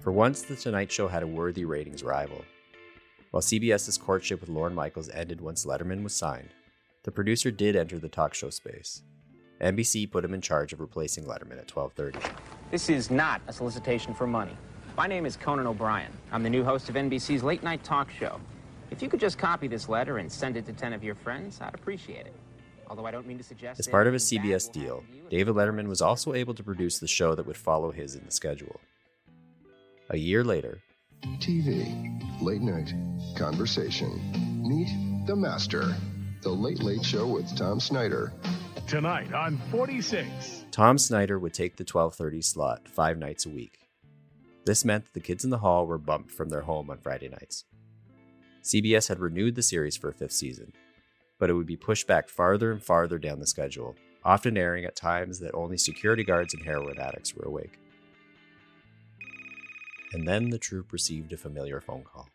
For 0.00 0.12
once, 0.12 0.40
The 0.40 0.56
Tonight 0.56 0.90
Show 0.90 1.08
had 1.08 1.22
a 1.22 1.26
worthy 1.26 1.66
ratings 1.66 2.02
rival. 2.02 2.42
While 3.32 3.42
CBS's 3.42 3.98
courtship 3.98 4.40
with 4.40 4.48
Lorne 4.48 4.74
Michaels 4.74 5.10
ended 5.10 5.42
once 5.42 5.66
Letterman 5.66 6.02
was 6.02 6.16
signed, 6.16 6.54
the 7.02 7.10
producer 7.10 7.50
did 7.50 7.76
enter 7.76 7.98
the 7.98 8.08
talk 8.08 8.32
show 8.32 8.48
space. 8.48 9.02
NBC 9.60 10.10
put 10.10 10.24
him 10.24 10.32
in 10.32 10.40
charge 10.40 10.72
of 10.72 10.80
replacing 10.80 11.24
Letterman 11.24 11.58
at 11.58 11.68
12:30. 11.68 12.18
This 12.70 12.88
is 12.88 13.10
not 13.10 13.42
a 13.46 13.52
solicitation 13.52 14.14
for 14.14 14.26
money. 14.26 14.56
My 14.96 15.06
name 15.06 15.26
is 15.26 15.36
Conan 15.36 15.66
O'Brien. 15.66 16.12
I'm 16.32 16.42
the 16.42 16.48
new 16.48 16.64
host 16.64 16.88
of 16.88 16.94
NBC's 16.94 17.42
late 17.42 17.62
night 17.62 17.84
talk 17.84 18.10
show. 18.10 18.40
If 18.90 19.02
you 19.02 19.08
could 19.10 19.20
just 19.20 19.36
copy 19.36 19.68
this 19.68 19.86
letter 19.86 20.16
and 20.16 20.32
send 20.32 20.56
it 20.56 20.64
to 20.64 20.72
10 20.72 20.94
of 20.94 21.04
your 21.04 21.14
friends, 21.14 21.60
I'd 21.60 21.74
appreciate 21.74 22.26
it. 22.26 22.34
Although 22.88 23.04
I 23.04 23.10
don't 23.10 23.26
mean 23.26 23.36
to 23.36 23.44
suggest 23.44 23.78
As 23.78 23.86
part 23.86 24.06
of 24.06 24.14
his 24.14 24.28
bad 24.30 24.40
CBS 24.40 24.72
deal, 24.72 25.04
David 25.28 25.54
Letterman 25.54 25.88
was 25.88 26.00
also 26.00 26.32
able 26.32 26.54
to 26.54 26.64
produce 26.64 26.98
the 26.98 27.06
show 27.06 27.34
that 27.34 27.46
would 27.46 27.58
follow 27.58 27.90
his 27.90 28.14
in 28.14 28.24
the 28.24 28.32
schedule. 28.32 28.80
A 30.12 30.18
year 30.18 30.42
later, 30.42 30.80
TV, 31.38 32.42
late 32.42 32.62
night, 32.62 32.92
conversation. 33.36 34.10
Meet 34.60 35.24
the 35.28 35.36
master. 35.36 35.94
The 36.42 36.50
Late 36.50 36.82
Late 36.82 37.04
Show 37.04 37.28
with 37.28 37.56
Tom 37.56 37.78
Snyder. 37.78 38.32
Tonight 38.88 39.32
on 39.32 39.58
46. 39.70 40.64
Tom 40.72 40.98
Snyder 40.98 41.38
would 41.38 41.54
take 41.54 41.76
the 41.76 41.84
12:30 41.84 42.42
slot 42.42 42.88
5 42.88 43.18
nights 43.18 43.46
a 43.46 43.50
week. 43.50 43.78
This 44.64 44.84
meant 44.84 45.04
that 45.04 45.14
the 45.14 45.20
kids 45.20 45.44
in 45.44 45.50
the 45.50 45.58
hall 45.58 45.86
were 45.86 45.96
bumped 45.96 46.32
from 46.32 46.48
their 46.48 46.62
home 46.62 46.90
on 46.90 46.98
Friday 46.98 47.28
nights. 47.28 47.64
CBS 48.64 49.06
had 49.06 49.20
renewed 49.20 49.54
the 49.54 49.62
series 49.62 49.96
for 49.96 50.08
a 50.08 50.14
fifth 50.14 50.32
season, 50.32 50.72
but 51.38 51.50
it 51.50 51.54
would 51.54 51.68
be 51.68 51.76
pushed 51.76 52.08
back 52.08 52.28
farther 52.28 52.72
and 52.72 52.82
farther 52.82 53.18
down 53.18 53.38
the 53.38 53.46
schedule, 53.46 53.94
often 54.24 54.58
airing 54.58 54.84
at 54.84 54.96
times 54.96 55.38
that 55.38 55.54
only 55.54 55.78
security 55.78 56.24
guards 56.24 56.52
and 56.52 56.64
heroin 56.64 56.98
addicts 56.98 57.32
were 57.32 57.44
awake. 57.46 57.78
And 60.12 60.26
then 60.26 60.50
the 60.50 60.58
troupe 60.58 60.92
received 60.92 61.32
a 61.32 61.36
familiar 61.36 61.80
phone 61.80 62.02
call. 62.02 62.28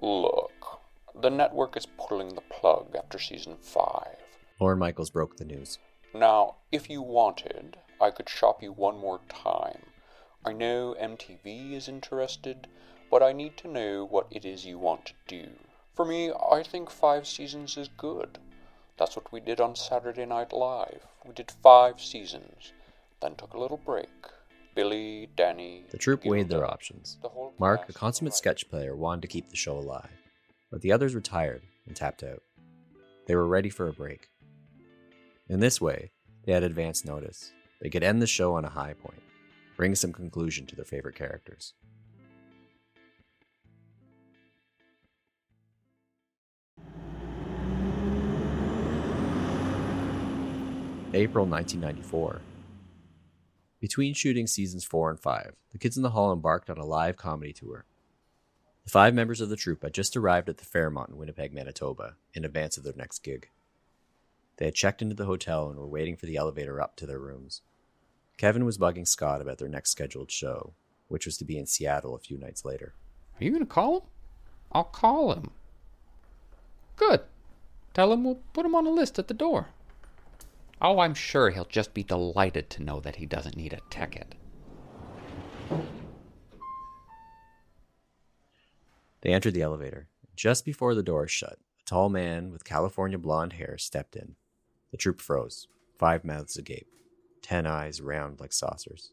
Look, 0.00 0.80
the 1.20 1.30
network 1.30 1.76
is 1.76 1.86
pulling 1.86 2.34
the 2.34 2.40
plug 2.42 2.94
after 2.96 3.18
season 3.18 3.56
5. 3.60 4.16
Lorne 4.60 4.78
Michaels 4.78 5.10
broke 5.10 5.36
the 5.36 5.44
news. 5.44 5.78
Now, 6.14 6.56
if 6.70 6.88
you 6.88 7.02
wanted, 7.02 7.76
I 8.00 8.10
could 8.10 8.28
shop 8.28 8.62
you 8.62 8.72
one 8.72 8.98
more 8.98 9.20
time. 9.28 9.86
I 10.44 10.52
know 10.52 10.94
MTV 11.00 11.72
is 11.72 11.88
interested, 11.88 12.68
but 13.10 13.22
I 13.22 13.32
need 13.32 13.56
to 13.58 13.68
know 13.68 14.04
what 14.04 14.26
it 14.30 14.44
is 14.44 14.64
you 14.64 14.78
want 14.78 15.06
to 15.06 15.14
do. 15.26 15.48
For 15.94 16.04
me, 16.04 16.32
I 16.32 16.62
think 16.62 16.90
five 16.90 17.26
seasons 17.26 17.76
is 17.76 17.88
good. 17.96 18.38
That's 18.96 19.16
what 19.16 19.32
we 19.32 19.40
did 19.40 19.60
on 19.60 19.74
Saturday 19.74 20.26
Night 20.26 20.52
Live. 20.52 21.06
We 21.26 21.32
did 21.32 21.50
five 21.50 22.00
seasons, 22.00 22.72
then 23.20 23.34
took 23.34 23.54
a 23.54 23.58
little 23.58 23.76
break. 23.76 24.08
Billy, 24.74 25.28
Danny. 25.36 25.84
The 25.90 25.98
troupe 25.98 26.24
weighed 26.24 26.48
their 26.48 26.66
options. 26.66 27.18
Mark, 27.58 27.88
a 27.88 27.92
consummate 27.92 28.34
sketch 28.34 28.68
player, 28.68 28.96
wanted 28.96 29.22
to 29.22 29.28
keep 29.28 29.48
the 29.48 29.56
show 29.56 29.78
alive, 29.78 30.10
but 30.70 30.80
the 30.80 30.92
others 30.92 31.14
retired 31.14 31.62
and 31.86 31.94
tapped 31.94 32.22
out. 32.22 32.42
They 33.26 33.36
were 33.36 33.46
ready 33.46 33.70
for 33.70 33.88
a 33.88 33.92
break. 33.92 34.28
In 35.48 35.60
this 35.60 35.80
way, 35.80 36.10
they 36.44 36.52
had 36.52 36.62
advance 36.62 37.04
notice. 37.04 37.52
They 37.80 37.90
could 37.90 38.02
end 38.02 38.20
the 38.20 38.26
show 38.26 38.54
on 38.54 38.64
a 38.64 38.70
high 38.70 38.94
point, 38.94 39.22
bring 39.76 39.94
some 39.94 40.12
conclusion 40.12 40.66
to 40.66 40.76
their 40.76 40.84
favorite 40.84 41.14
characters. 41.14 41.74
April 51.14 51.46
1994. 51.46 52.40
Between 53.84 54.14
shooting 54.14 54.46
seasons 54.46 54.82
4 54.82 55.10
and 55.10 55.20
5, 55.20 55.56
the 55.72 55.78
Kids 55.78 55.98
in 55.98 56.02
the 56.02 56.12
Hall 56.12 56.32
embarked 56.32 56.70
on 56.70 56.78
a 56.78 56.86
live 56.86 57.18
comedy 57.18 57.52
tour. 57.52 57.84
The 58.84 58.90
five 58.90 59.12
members 59.12 59.42
of 59.42 59.50
the 59.50 59.56
troupe 59.56 59.82
had 59.82 59.92
just 59.92 60.16
arrived 60.16 60.48
at 60.48 60.56
the 60.56 60.64
Fairmont 60.64 61.10
in 61.10 61.18
Winnipeg, 61.18 61.52
Manitoba, 61.52 62.14
in 62.32 62.46
advance 62.46 62.78
of 62.78 62.84
their 62.84 62.94
next 62.96 63.18
gig. 63.18 63.50
They 64.56 64.64
had 64.64 64.74
checked 64.74 65.02
into 65.02 65.14
the 65.14 65.26
hotel 65.26 65.68
and 65.68 65.78
were 65.78 65.86
waiting 65.86 66.16
for 66.16 66.24
the 66.24 66.36
elevator 66.36 66.80
up 66.80 66.96
to 66.96 67.04
their 67.04 67.18
rooms. 67.18 67.60
Kevin 68.38 68.64
was 68.64 68.78
bugging 68.78 69.06
Scott 69.06 69.42
about 69.42 69.58
their 69.58 69.68
next 69.68 69.90
scheduled 69.90 70.30
show, 70.30 70.72
which 71.08 71.26
was 71.26 71.36
to 71.36 71.44
be 71.44 71.58
in 71.58 71.66
Seattle 71.66 72.14
a 72.14 72.18
few 72.18 72.38
nights 72.38 72.64
later. 72.64 72.94
Are 73.38 73.44
you 73.44 73.50
going 73.50 73.60
to 73.60 73.66
call 73.66 73.98
him? 73.98 74.06
I'll 74.72 74.84
call 74.84 75.34
him. 75.34 75.50
Good. 76.96 77.20
Tell 77.92 78.14
him 78.14 78.24
we'll 78.24 78.40
put 78.54 78.64
him 78.64 78.74
on 78.74 78.86
a 78.86 78.90
list 78.90 79.18
at 79.18 79.28
the 79.28 79.34
door. 79.34 79.73
Oh, 80.86 80.98
I'm 80.98 81.14
sure 81.14 81.48
he'll 81.48 81.64
just 81.64 81.94
be 81.94 82.02
delighted 82.02 82.68
to 82.68 82.82
know 82.82 83.00
that 83.00 83.16
he 83.16 83.24
doesn't 83.24 83.56
need 83.56 83.72
a 83.72 83.80
ticket. 83.88 84.34
They 89.22 89.32
entered 89.32 89.54
the 89.54 89.62
elevator. 89.62 90.08
Just 90.36 90.66
before 90.66 90.94
the 90.94 91.02
door 91.02 91.26
shut, 91.26 91.56
a 91.80 91.84
tall 91.86 92.10
man 92.10 92.50
with 92.52 92.66
California 92.66 93.16
blonde 93.16 93.54
hair 93.54 93.78
stepped 93.78 94.14
in. 94.14 94.36
The 94.90 94.98
troop 94.98 95.22
froze, 95.22 95.68
five 95.98 96.22
mouths 96.22 96.58
agape, 96.58 96.92
ten 97.40 97.66
eyes 97.66 98.02
round 98.02 98.38
like 98.38 98.52
saucers. 98.52 99.12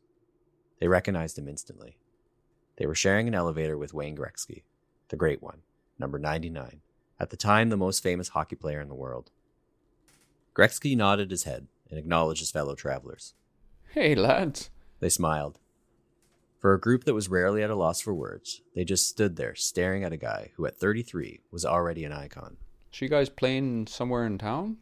They 0.81 0.89
recognized 0.89 1.37
him 1.37 1.47
instantly. 1.47 1.95
They 2.75 2.85
were 2.85 2.95
sharing 2.95 3.29
an 3.29 3.35
elevator 3.35 3.77
with 3.77 3.93
Wayne 3.93 4.17
Gretzky, 4.17 4.63
the 5.07 5.15
great 5.15 5.41
one, 5.41 5.61
number 5.97 6.19
99, 6.19 6.81
at 7.17 7.29
the 7.29 7.37
time 7.37 7.69
the 7.69 7.77
most 7.77 8.03
famous 8.03 8.27
hockey 8.27 8.57
player 8.57 8.81
in 8.81 8.89
the 8.89 8.93
world. 8.93 9.31
Gretzky 10.55 10.95
nodded 10.95 11.31
his 11.31 11.43
head 11.43 11.67
and 11.89 11.97
acknowledged 11.97 12.41
his 12.41 12.51
fellow 12.51 12.75
travelers. 12.75 13.33
Hey, 13.89 14.15
lads. 14.15 14.69
They 14.99 15.09
smiled. 15.09 15.59
For 16.59 16.73
a 16.73 16.79
group 16.79 17.05
that 17.05 17.13
was 17.13 17.29
rarely 17.29 17.63
at 17.63 17.69
a 17.69 17.75
loss 17.75 18.01
for 18.01 18.13
words, 18.13 18.61
they 18.75 18.83
just 18.83 19.07
stood 19.07 19.35
there 19.35 19.55
staring 19.55 20.03
at 20.03 20.13
a 20.13 20.17
guy 20.17 20.51
who 20.55 20.65
at 20.65 20.77
33 20.77 21.41
was 21.51 21.65
already 21.65 22.03
an 22.05 22.11
icon. 22.11 22.57
So 22.91 23.05
you 23.05 23.09
guys 23.09 23.29
playing 23.29 23.87
somewhere 23.87 24.25
in 24.25 24.37
town? 24.37 24.77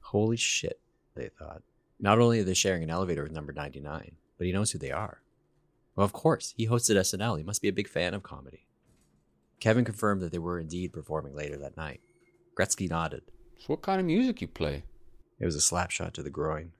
Holy 0.00 0.36
shit, 0.36 0.80
they 1.14 1.28
thought. 1.28 1.62
Not 2.00 2.18
only 2.18 2.40
are 2.40 2.44
they 2.44 2.54
sharing 2.54 2.82
an 2.82 2.90
elevator 2.90 3.22
with 3.22 3.32
number 3.32 3.52
99, 3.52 4.12
but 4.38 4.46
he 4.46 4.52
knows 4.52 4.70
who 4.70 4.78
they 4.78 4.92
are. 4.92 5.20
Well, 5.94 6.04
of 6.04 6.12
course, 6.12 6.54
he 6.56 6.66
hosted 6.68 6.96
SNL. 6.96 7.38
He 7.38 7.44
must 7.44 7.62
be 7.62 7.68
a 7.68 7.72
big 7.72 7.88
fan 7.88 8.14
of 8.14 8.22
comedy. 8.22 8.66
Kevin 9.60 9.84
confirmed 9.84 10.22
that 10.22 10.32
they 10.32 10.38
were 10.38 10.58
indeed 10.58 10.92
performing 10.92 11.34
later 11.34 11.56
that 11.58 11.76
night. 11.76 12.00
Gretzky 12.56 12.88
nodded. 12.88 13.22
So 13.58 13.66
what 13.68 13.82
kind 13.82 14.00
of 14.00 14.06
music 14.06 14.40
you 14.40 14.48
play? 14.48 14.84
It 15.38 15.46
was 15.46 15.56
a 15.56 15.60
slap 15.60 15.90
shot 15.90 16.14
to 16.14 16.22
the 16.22 16.30
groin. 16.30 16.72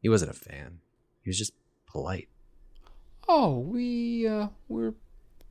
He 0.00 0.08
wasn't 0.08 0.30
a 0.30 0.34
fan. 0.34 0.80
He 1.22 1.30
was 1.30 1.38
just 1.38 1.52
polite. 1.86 2.28
Oh, 3.28 3.58
we 3.58 4.26
uh, 4.26 4.48
we're 4.68 4.94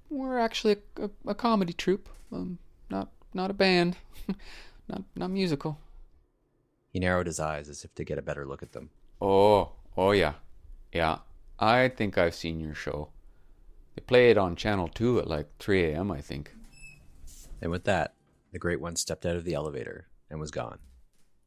we're 0.09 0.39
actually 0.39 0.77
a, 0.97 1.05
a, 1.05 1.09
a 1.27 1.35
comedy 1.35 1.73
troupe. 1.73 2.09
Um, 2.31 2.57
not 2.89 3.09
not 3.33 3.51
a 3.51 3.53
band, 3.53 3.97
not 4.87 5.03
not 5.15 5.31
musical. 5.31 5.79
He 6.91 6.99
narrowed 6.99 7.27
his 7.27 7.39
eyes 7.39 7.69
as 7.69 7.85
if 7.85 7.93
to 7.95 8.03
get 8.03 8.17
a 8.17 8.23
better 8.23 8.45
look 8.45 8.63
at 8.63 8.71
them. 8.71 8.89
Oh, 9.21 9.73
oh 9.95 10.11
yeah, 10.11 10.33
yeah. 10.91 11.19
I 11.59 11.89
think 11.89 12.17
I've 12.17 12.35
seen 12.35 12.59
your 12.59 12.73
show. 12.73 13.09
They 13.95 14.01
play 14.01 14.31
it 14.31 14.37
on 14.37 14.55
Channel 14.55 14.87
2 14.87 15.19
at 15.19 15.27
like 15.27 15.49
3 15.59 15.85
a.m., 15.85 16.11
I 16.11 16.21
think. 16.21 16.51
And 17.61 17.69
with 17.69 17.83
that, 17.83 18.15
the 18.51 18.59
Great 18.59 18.79
One 18.81 18.95
stepped 18.95 19.25
out 19.25 19.35
of 19.35 19.43
the 19.43 19.53
elevator 19.53 20.08
and 20.29 20.39
was 20.39 20.51
gone, 20.51 20.79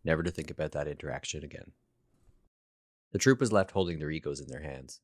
never 0.04 0.22
to 0.22 0.30
think 0.30 0.50
about 0.50 0.72
that 0.72 0.88
interaction 0.88 1.44
again. 1.44 1.72
The 3.12 3.18
troupe 3.18 3.40
was 3.40 3.52
left 3.52 3.72
holding 3.72 3.98
their 3.98 4.10
egos 4.10 4.40
in 4.40 4.48
their 4.48 4.62
hands. 4.62 5.00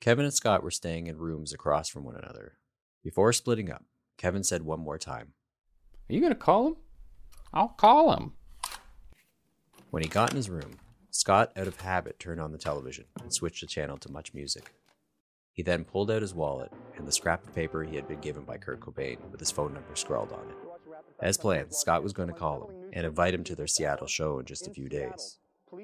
Kevin 0.00 0.24
and 0.24 0.34
Scott 0.34 0.62
were 0.62 0.70
staying 0.70 1.06
in 1.06 1.18
rooms 1.18 1.52
across 1.52 1.88
from 1.88 2.04
one 2.04 2.16
another. 2.16 2.58
Before 3.02 3.32
splitting 3.32 3.70
up, 3.70 3.84
Kevin 4.16 4.42
said 4.42 4.62
one 4.62 4.80
more 4.80 4.98
time, 4.98 5.32
Are 6.08 6.12
you 6.12 6.20
going 6.20 6.32
to 6.32 6.38
call 6.38 6.68
him? 6.68 6.76
I'll 7.52 7.68
call 7.68 8.14
him. 8.16 8.32
When 9.90 10.02
he 10.02 10.08
got 10.08 10.30
in 10.30 10.36
his 10.36 10.50
room, 10.50 10.72
Scott, 11.10 11.52
out 11.56 11.66
of 11.66 11.80
habit, 11.80 12.18
turned 12.18 12.40
on 12.40 12.52
the 12.52 12.58
television 12.58 13.06
and 13.22 13.32
switched 13.32 13.60
the 13.62 13.66
channel 13.66 13.96
to 13.98 14.08
MuchMusic. 14.08 14.66
He 15.52 15.62
then 15.62 15.84
pulled 15.84 16.10
out 16.10 16.20
his 16.20 16.34
wallet 16.34 16.70
and 16.96 17.06
the 17.06 17.12
scrap 17.12 17.46
of 17.46 17.54
paper 17.54 17.82
he 17.82 17.96
had 17.96 18.06
been 18.06 18.20
given 18.20 18.44
by 18.44 18.58
Kurt 18.58 18.80
Cobain 18.80 19.18
with 19.30 19.40
his 19.40 19.50
phone 19.50 19.72
number 19.72 19.94
scrawled 19.96 20.32
on 20.32 20.50
it. 20.50 20.65
As 21.20 21.38
planned, 21.38 21.74
Scott 21.74 22.02
was 22.02 22.12
going 22.12 22.28
to 22.28 22.34
call 22.34 22.68
him 22.68 22.90
and 22.92 23.06
invite 23.06 23.34
him 23.34 23.44
to 23.44 23.56
their 23.56 23.66
Seattle 23.66 24.06
show 24.06 24.38
in 24.38 24.44
just 24.44 24.66
a 24.66 24.70
few 24.70 24.88
days. 24.88 25.38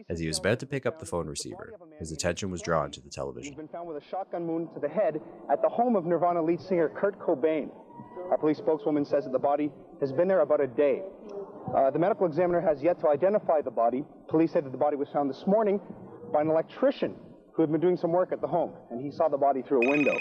As 0.09 0.21
he 0.21 0.29
was 0.29 0.39
about 0.39 0.61
to 0.61 0.67
pick 0.67 0.87
up 0.87 1.01
the 1.01 1.07
phone 1.07 1.27
receiver, 1.27 1.75
his 1.99 2.13
attention 2.13 2.51
was 2.51 2.63
drawn 2.63 2.91
to 2.93 3.01
the 3.01 3.11
television. 3.11 3.53
He's 3.53 3.57
been 3.57 3.69
found 3.69 3.89
with 3.89 4.03
a 4.03 4.07
shotgun 4.09 4.47
wound 4.47 4.69
to 4.75 4.81
the 4.81 4.89
head 4.89 5.21
at 5.51 5.61
the 5.61 5.69
home 5.69 5.97
of 5.97 6.05
Nirvana 6.07 6.43
lead 6.43 6.61
singer 6.61 6.89
Kurt 6.89 7.19
Cobain. 7.19 7.71
Our 8.31 8.39
police 8.39 8.59
spokeswoman 8.59 9.05
says 9.05 9.25
that 9.25 9.33
the 9.33 9.39
body 9.39 9.71
has 10.01 10.13
been 10.13 10.29
there 10.29 10.41
about 10.41 10.61
a 10.61 10.67
day. 10.67 11.03
Uh, 11.75 11.91
the 11.91 11.99
medical 11.99 12.27
examiner 12.27 12.61
has 12.61 12.83
yet 12.83 13.01
to 13.01 13.09
identify 13.09 13.61
the 13.61 13.71
body. 13.71 14.05
Police 14.29 14.53
said 14.53 14.65
that 14.65 14.73
the 14.73 14.79
body 14.79 14.97
was 14.97 15.09
found 15.09 15.29
this 15.29 15.45
morning 15.47 15.81
by 16.33 16.43
an 16.43 16.49
electrician 16.49 17.17
who 17.53 17.63
had 17.63 17.71
been 17.71 17.81
doing 17.81 17.97
some 17.97 18.13
work 18.13 18.33
at 18.33 18.41
the 18.41 18.47
home, 18.47 18.73
and 18.91 19.01
he 19.01 19.11
saw 19.11 19.29
the 19.29 19.37
body 19.37 19.63
through 19.63 19.83
a 19.83 19.91
window. 19.91 20.17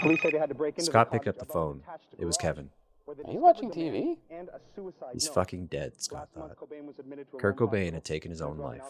Police 0.00 0.22
say 0.22 0.30
they 0.30 0.38
had 0.38 0.48
to 0.48 0.54
break 0.54 0.78
into 0.78 0.90
Scott 0.90 1.10
the 1.10 1.18
picked 1.18 1.28
up 1.28 1.38
the 1.38 1.44
phone. 1.44 1.82
It 2.18 2.24
was 2.24 2.36
Kevin. 2.36 2.70
Are 3.08 3.32
you 3.32 3.40
watching 3.40 3.70
TV? 3.70 4.16
He's 5.12 5.28
fucking 5.28 5.66
dead, 5.66 6.00
Scott 6.00 6.28
thought. 6.34 6.56
Kurt 7.38 7.56
Cobain 7.56 7.92
had 7.92 8.04
taken 8.04 8.30
his 8.30 8.40
own 8.40 8.58
life. 8.58 8.82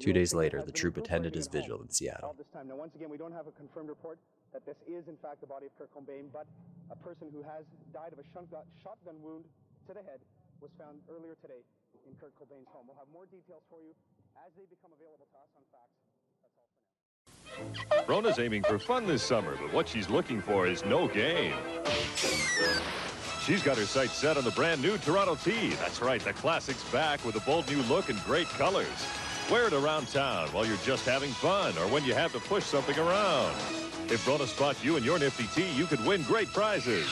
Two 0.00 0.12
days 0.12 0.34
later, 0.34 0.62
the 0.62 0.72
troupe 0.72 0.96
attended 0.96 1.34
his 1.34 1.46
vigil 1.46 1.80
in 1.82 1.90
Seattle. 1.90 2.34
Now, 2.66 2.74
once 2.74 2.94
again, 2.96 3.10
we 3.10 3.16
don't 3.16 3.32
have 3.32 3.46
a 3.46 3.52
confirmed 3.52 3.88
report 3.88 4.18
that 4.52 4.64
this 4.66 4.76
is, 4.88 5.06
in 5.06 5.16
fact, 5.20 5.40
the 5.40 5.46
body 5.46 5.66
of 5.66 5.76
Kurt 5.78 5.92
Cobain, 5.94 6.32
but 6.32 6.46
a 6.90 6.96
person 6.96 7.28
who 7.30 7.42
has 7.42 7.62
died 7.92 8.12
of 8.12 8.18
a 8.18 8.26
shotgun 8.32 8.64
shotgun 8.82 9.20
wound 9.22 9.44
to 9.86 9.92
the 9.94 10.02
head 10.02 10.18
was 10.60 10.72
found 10.80 10.98
earlier 11.06 11.36
today 11.44 11.62
in 12.08 12.16
Kurt 12.18 12.34
Cobain's 12.40 12.66
home. 12.72 12.88
We'll 12.88 12.98
have 12.98 13.12
more 13.12 13.28
details 13.28 13.62
for 13.70 13.78
you 13.84 13.92
as 14.40 14.50
they 14.56 14.64
become 14.66 14.90
available 14.96 15.28
to 15.30 15.38
us 15.38 15.52
on 15.54 15.62
Facts. 15.70 16.07
Rona's 18.06 18.38
aiming 18.38 18.62
for 18.62 18.78
fun 18.78 19.06
this 19.06 19.22
summer, 19.22 19.56
but 19.60 19.72
what 19.72 19.88
she's 19.88 20.08
looking 20.08 20.40
for 20.40 20.66
is 20.66 20.84
no 20.84 21.08
game. 21.08 21.54
She's 23.42 23.62
got 23.62 23.76
her 23.78 23.84
sights 23.84 24.14
set 24.14 24.36
on 24.36 24.44
the 24.44 24.50
brand 24.50 24.82
new 24.82 24.98
Toronto 24.98 25.34
T. 25.34 25.70
That's 25.70 26.00
right, 26.02 26.20
the 26.20 26.32
classic's 26.32 26.84
back 26.90 27.24
with 27.24 27.36
a 27.36 27.40
bold 27.40 27.68
new 27.70 27.82
look 27.82 28.08
and 28.08 28.18
great 28.24 28.46
colors. 28.46 29.06
Wear 29.50 29.66
it 29.66 29.72
around 29.72 30.08
town 30.08 30.48
while 30.48 30.66
you're 30.66 30.76
just 30.84 31.06
having 31.06 31.30
fun 31.30 31.76
or 31.78 31.86
when 31.88 32.04
you 32.04 32.12
have 32.14 32.32
to 32.32 32.40
push 32.40 32.64
something 32.64 32.98
around. 32.98 33.54
If 34.10 34.26
Rona 34.26 34.46
spots 34.46 34.84
you 34.84 34.96
in 34.96 35.04
your 35.04 35.18
nifty 35.18 35.46
tee, 35.54 35.70
you 35.72 35.86
could 35.86 36.04
win 36.04 36.22
great 36.22 36.48
prizes. 36.52 37.10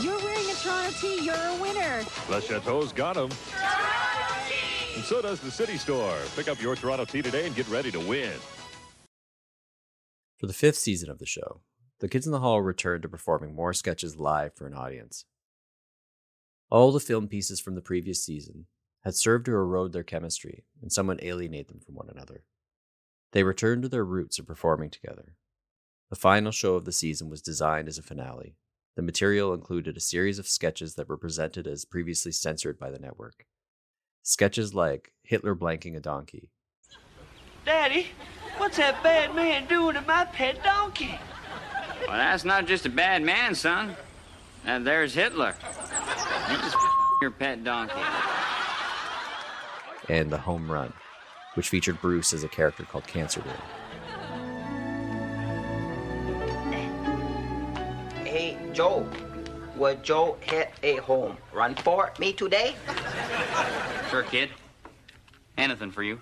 You're 0.00 0.18
wearing 0.18 0.50
a 0.50 0.54
Toronto 0.54 0.90
tee. 0.98 1.24
You're 1.24 1.34
a 1.34 1.56
winner. 1.60 2.04
Le 2.30 2.40
Chateau's 2.40 2.92
got 2.92 3.14
them. 3.16 3.30
And 4.98 5.06
so 5.06 5.22
does 5.22 5.38
the 5.38 5.52
City 5.52 5.76
Store. 5.76 6.18
Pick 6.34 6.48
up 6.48 6.60
your 6.60 6.74
Toronto 6.74 7.04
T 7.04 7.22
today 7.22 7.46
and 7.46 7.54
get 7.54 7.68
ready 7.68 7.92
to 7.92 8.00
win. 8.00 8.32
For 10.38 10.48
the 10.48 10.52
fifth 10.52 10.74
season 10.74 11.08
of 11.08 11.20
the 11.20 11.24
show, 11.24 11.60
the 12.00 12.08
Kids 12.08 12.26
in 12.26 12.32
the 12.32 12.40
Hall 12.40 12.60
returned 12.60 13.02
to 13.02 13.08
performing 13.08 13.54
more 13.54 13.72
sketches 13.72 14.18
live 14.18 14.56
for 14.56 14.66
an 14.66 14.74
audience. 14.74 15.24
All 16.68 16.90
the 16.90 16.98
film 16.98 17.28
pieces 17.28 17.60
from 17.60 17.76
the 17.76 17.80
previous 17.80 18.24
season 18.24 18.66
had 19.04 19.14
served 19.14 19.44
to 19.46 19.52
erode 19.52 19.92
their 19.92 20.02
chemistry 20.02 20.64
and 20.82 20.90
somewhat 20.90 21.22
alienate 21.22 21.68
them 21.68 21.78
from 21.78 21.94
one 21.94 22.08
another. 22.10 22.42
They 23.30 23.44
returned 23.44 23.82
to 23.82 23.88
their 23.88 24.04
roots 24.04 24.40
of 24.40 24.48
performing 24.48 24.90
together. 24.90 25.36
The 26.10 26.16
final 26.16 26.50
show 26.50 26.74
of 26.74 26.86
the 26.86 26.90
season 26.90 27.30
was 27.30 27.40
designed 27.40 27.86
as 27.86 27.98
a 27.98 28.02
finale. 28.02 28.56
The 28.96 29.02
material 29.02 29.54
included 29.54 29.96
a 29.96 30.00
series 30.00 30.40
of 30.40 30.48
sketches 30.48 30.96
that 30.96 31.08
were 31.08 31.16
presented 31.16 31.68
as 31.68 31.84
previously 31.84 32.32
censored 32.32 32.80
by 32.80 32.90
the 32.90 32.98
network. 32.98 33.46
Sketches 34.22 34.74
like 34.74 35.12
Hitler 35.22 35.54
blanking 35.54 35.96
a 35.96 36.00
donkey, 36.00 36.50
Daddy, 37.64 38.06
what's 38.56 38.76
that 38.78 39.02
bad 39.02 39.34
man 39.34 39.66
doing 39.66 39.94
to 39.94 40.00
my 40.02 40.24
pet 40.24 40.62
donkey? 40.64 41.18
Well, 42.06 42.16
that's 42.16 42.44
not 42.44 42.66
just 42.66 42.86
a 42.86 42.88
bad 42.90 43.22
man, 43.22 43.54
son. 43.54 43.94
And 44.64 44.86
there's 44.86 45.12
Hitler. 45.14 45.54
You 46.50 46.56
just 46.56 46.76
your 47.22 47.30
pet 47.30 47.64
donkey. 47.64 48.00
and 50.08 50.30
The 50.30 50.38
Home 50.38 50.70
Run, 50.70 50.92
which 51.54 51.68
featured 51.68 52.00
Bruce 52.00 52.32
as 52.32 52.42
a 52.44 52.48
character 52.48 52.84
called 52.84 53.06
Cancer 53.06 53.40
Boy. 53.40 53.50
Hey, 58.24 58.56
Joe. 58.72 59.06
Would 59.76 60.02
Joe 60.02 60.36
hit 60.40 60.70
a 60.82 60.96
home 60.96 61.36
run 61.52 61.74
for 61.76 62.12
me 62.18 62.32
today? 62.32 62.74
Sure, 64.10 64.22
kid. 64.22 64.50
Anything 65.58 65.90
for 65.90 66.02
you. 66.02 66.20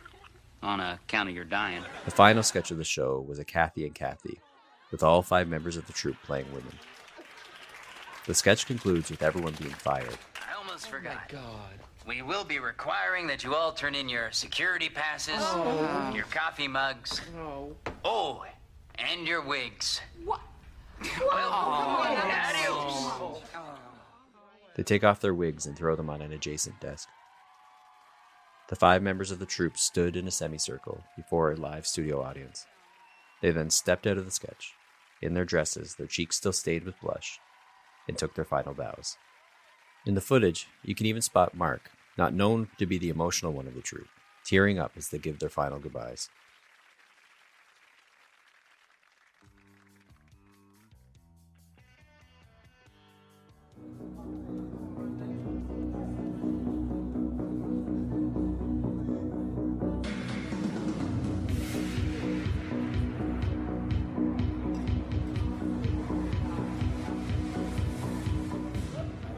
On 0.62 0.80
account 0.80 1.28
of 1.28 1.34
your 1.34 1.44
dying. 1.44 1.84
The 2.04 2.10
final 2.10 2.42
sketch 2.42 2.70
of 2.72 2.78
the 2.78 2.84
show 2.84 3.24
was 3.28 3.38
a 3.38 3.44
Kathy 3.44 3.86
and 3.86 3.94
Kathy, 3.94 4.40
with 4.90 5.02
all 5.04 5.22
five 5.22 5.46
members 5.46 5.76
of 5.76 5.86
the 5.86 5.92
troupe 5.92 6.16
playing 6.24 6.46
women. 6.52 6.72
The 8.26 8.34
sketch 8.34 8.66
concludes 8.66 9.10
with 9.10 9.22
everyone 9.22 9.54
being 9.60 9.70
fired. 9.70 10.16
I 10.48 10.54
almost 10.58 10.86
oh 10.88 10.90
forgot. 10.90 11.14
My 11.14 11.38
God. 11.38 11.78
We 12.08 12.22
will 12.22 12.44
be 12.44 12.58
requiring 12.58 13.28
that 13.28 13.44
you 13.44 13.54
all 13.54 13.72
turn 13.72 13.94
in 13.94 14.08
your 14.08 14.32
security 14.32 14.88
passes, 14.88 15.34
Oh. 15.38 16.10
your 16.14 16.24
coffee 16.24 16.68
mugs, 16.68 17.20
oh, 18.04 18.44
and 18.96 19.28
your 19.28 19.42
wigs. 19.42 20.00
What? 20.24 20.40
Well, 21.20 21.50
oh. 21.52 22.02
adios. 22.32 23.42
They 24.74 24.82
take 24.82 25.04
off 25.04 25.20
their 25.20 25.34
wigs 25.34 25.66
and 25.66 25.76
throw 25.76 25.94
them 25.94 26.10
on 26.10 26.20
an 26.22 26.32
adjacent 26.32 26.80
desk. 26.80 27.08
The 28.68 28.76
five 28.76 29.02
members 29.02 29.30
of 29.30 29.38
the 29.38 29.46
troupe 29.46 29.78
stood 29.78 30.16
in 30.16 30.26
a 30.26 30.32
semicircle 30.32 31.04
before 31.16 31.52
a 31.52 31.56
live 31.56 31.86
studio 31.86 32.22
audience. 32.22 32.66
They 33.40 33.52
then 33.52 33.70
stepped 33.70 34.06
out 34.06 34.18
of 34.18 34.24
the 34.24 34.30
sketch, 34.30 34.74
in 35.22 35.34
their 35.34 35.44
dresses, 35.44 35.94
their 35.94 36.06
cheeks 36.06 36.36
still 36.36 36.52
stained 36.52 36.84
with 36.84 37.00
blush, 37.00 37.38
and 38.08 38.18
took 38.18 38.34
their 38.34 38.44
final 38.44 38.74
bows. 38.74 39.16
In 40.04 40.14
the 40.14 40.20
footage, 40.20 40.66
you 40.82 40.94
can 40.94 41.06
even 41.06 41.22
spot 41.22 41.56
Mark, 41.56 41.90
not 42.18 42.34
known 42.34 42.68
to 42.78 42.86
be 42.86 42.98
the 42.98 43.08
emotional 43.08 43.52
one 43.52 43.66
of 43.66 43.74
the 43.74 43.82
troupe, 43.82 44.08
tearing 44.44 44.78
up 44.78 44.92
as 44.96 45.08
they 45.08 45.18
give 45.18 45.38
their 45.38 45.48
final 45.48 45.78
goodbyes. 45.78 46.28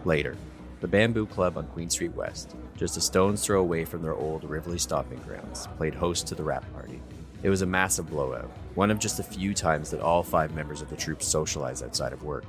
Later, 0.09 0.39
the 0.81 0.89
Bamboo 0.89 1.27
Club 1.27 1.59
on 1.59 1.67
Queen 1.67 1.91
Street 1.91 2.15
West, 2.15 2.57
just 2.79 2.97
a 2.97 3.01
stone's 3.01 3.45
throw 3.45 3.61
away 3.61 3.85
from 3.85 4.01
their 4.01 4.15
old 4.15 4.43
Rivoli 4.43 4.79
stomping 4.79 5.19
grounds, 5.19 5.69
played 5.77 5.95
host 5.95 6.27
to 6.29 6.35
the 6.35 6.43
wrap 6.43 6.65
party. 6.73 7.03
It 7.43 7.51
was 7.51 7.61
a 7.61 7.67
massive 7.67 8.09
blowout, 8.09 8.51
one 8.75 8.91
of 8.91 8.99
just 8.99 9.21
a 9.21 9.23
few 9.23 9.53
times 9.53 9.91
that 9.91 10.01
all 10.01 10.23
five 10.23 10.55
members 10.55 10.81
of 10.81 10.89
the 10.89 10.97
troupe 10.97 11.23
socialized 11.23 11.85
outside 11.85 12.15
of 12.15 12.23
work. 12.23 12.47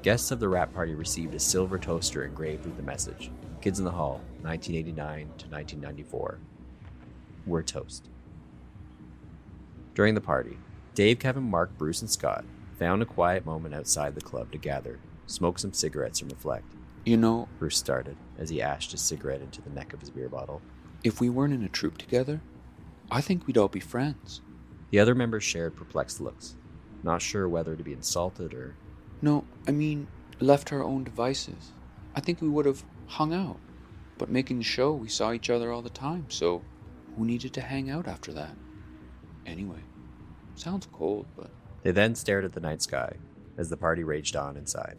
Guests 0.00 0.30
of 0.30 0.40
the 0.40 0.48
wrap 0.48 0.72
party 0.72 0.94
received 0.94 1.34
a 1.34 1.38
silver 1.38 1.78
toaster 1.78 2.24
engraved 2.24 2.64
with 2.64 2.78
the 2.78 2.82
message 2.82 3.30
Kids 3.60 3.78
in 3.78 3.84
the 3.84 3.90
Hall, 3.90 4.22
1989 4.40 5.26
to 5.26 5.48
1994. 5.48 6.38
We're 7.44 7.62
toast. 7.62 8.08
During 9.94 10.14
the 10.14 10.22
party, 10.22 10.56
Dave, 10.94 11.18
Kevin, 11.18 11.42
Mark, 11.42 11.76
Bruce, 11.76 12.00
and 12.00 12.10
Scott 12.10 12.46
found 12.78 13.02
a 13.02 13.04
quiet 13.04 13.44
moment 13.44 13.74
outside 13.74 14.14
the 14.14 14.22
club 14.22 14.50
to 14.52 14.56
gather, 14.56 14.98
smoke 15.26 15.58
some 15.58 15.72
cigarettes, 15.72 16.20
and 16.20 16.30
reflect. 16.30 16.64
You 17.04 17.16
know, 17.16 17.48
Bruce 17.58 17.76
started 17.76 18.16
as 18.38 18.50
he 18.50 18.62
ashed 18.62 18.92
his 18.92 19.00
cigarette 19.00 19.40
into 19.42 19.60
the 19.60 19.70
neck 19.70 19.92
of 19.92 20.00
his 20.00 20.10
beer 20.10 20.28
bottle. 20.28 20.62
if 21.04 21.20
we 21.20 21.28
weren't 21.28 21.54
in 21.54 21.64
a 21.64 21.68
troupe 21.68 21.98
together, 21.98 22.40
I 23.10 23.20
think 23.20 23.46
we'd 23.46 23.58
all 23.58 23.68
be 23.68 23.80
friends. 23.80 24.40
The 24.90 25.00
other 25.00 25.14
members 25.14 25.42
shared 25.42 25.74
perplexed 25.76 26.20
looks, 26.20 26.54
not 27.02 27.20
sure 27.22 27.48
whether 27.48 27.74
to 27.74 27.82
be 27.82 27.92
insulted 27.92 28.54
or. 28.54 28.76
No, 29.20 29.44
I 29.66 29.72
mean, 29.72 30.06
left 30.38 30.68
to 30.68 30.76
our 30.76 30.82
own 30.84 31.02
devices. 31.04 31.72
I 32.14 32.20
think 32.20 32.40
we 32.40 32.48
would 32.48 32.66
have 32.66 32.84
hung 33.06 33.34
out. 33.34 33.58
But 34.18 34.30
making 34.30 34.58
the 34.58 34.64
show, 34.64 34.92
we 34.92 35.08
saw 35.08 35.32
each 35.32 35.50
other 35.50 35.72
all 35.72 35.82
the 35.82 35.90
time, 35.90 36.26
so 36.28 36.62
who 37.16 37.24
needed 37.24 37.52
to 37.54 37.60
hang 37.60 37.90
out 37.90 38.06
after 38.06 38.32
that? 38.34 38.54
Anyway, 39.46 39.80
sounds 40.54 40.86
cold, 40.92 41.26
but 41.36 41.50
They 41.82 41.90
then 41.90 42.14
stared 42.14 42.44
at 42.44 42.52
the 42.52 42.60
night 42.60 42.82
sky 42.82 43.14
as 43.56 43.68
the 43.68 43.76
party 43.76 44.04
raged 44.04 44.36
on 44.36 44.56
inside. 44.56 44.98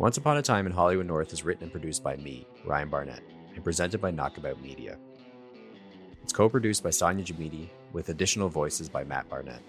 Once 0.00 0.16
Upon 0.16 0.38
a 0.38 0.42
Time 0.42 0.64
in 0.64 0.72
Hollywood 0.72 1.04
North 1.04 1.30
is 1.30 1.44
written 1.44 1.64
and 1.64 1.70
produced 1.70 2.02
by 2.02 2.16
me, 2.16 2.46
Ryan 2.64 2.88
Barnett, 2.88 3.22
and 3.54 3.62
presented 3.62 4.00
by 4.00 4.10
Knockabout 4.10 4.58
Media. 4.62 4.96
It's 6.22 6.32
co 6.32 6.48
produced 6.48 6.82
by 6.82 6.88
Sonia 6.88 7.22
Gemmiti, 7.22 7.68
with 7.92 8.08
additional 8.08 8.48
voices 8.48 8.88
by 8.88 9.04
Matt 9.04 9.28
Barnett. 9.28 9.60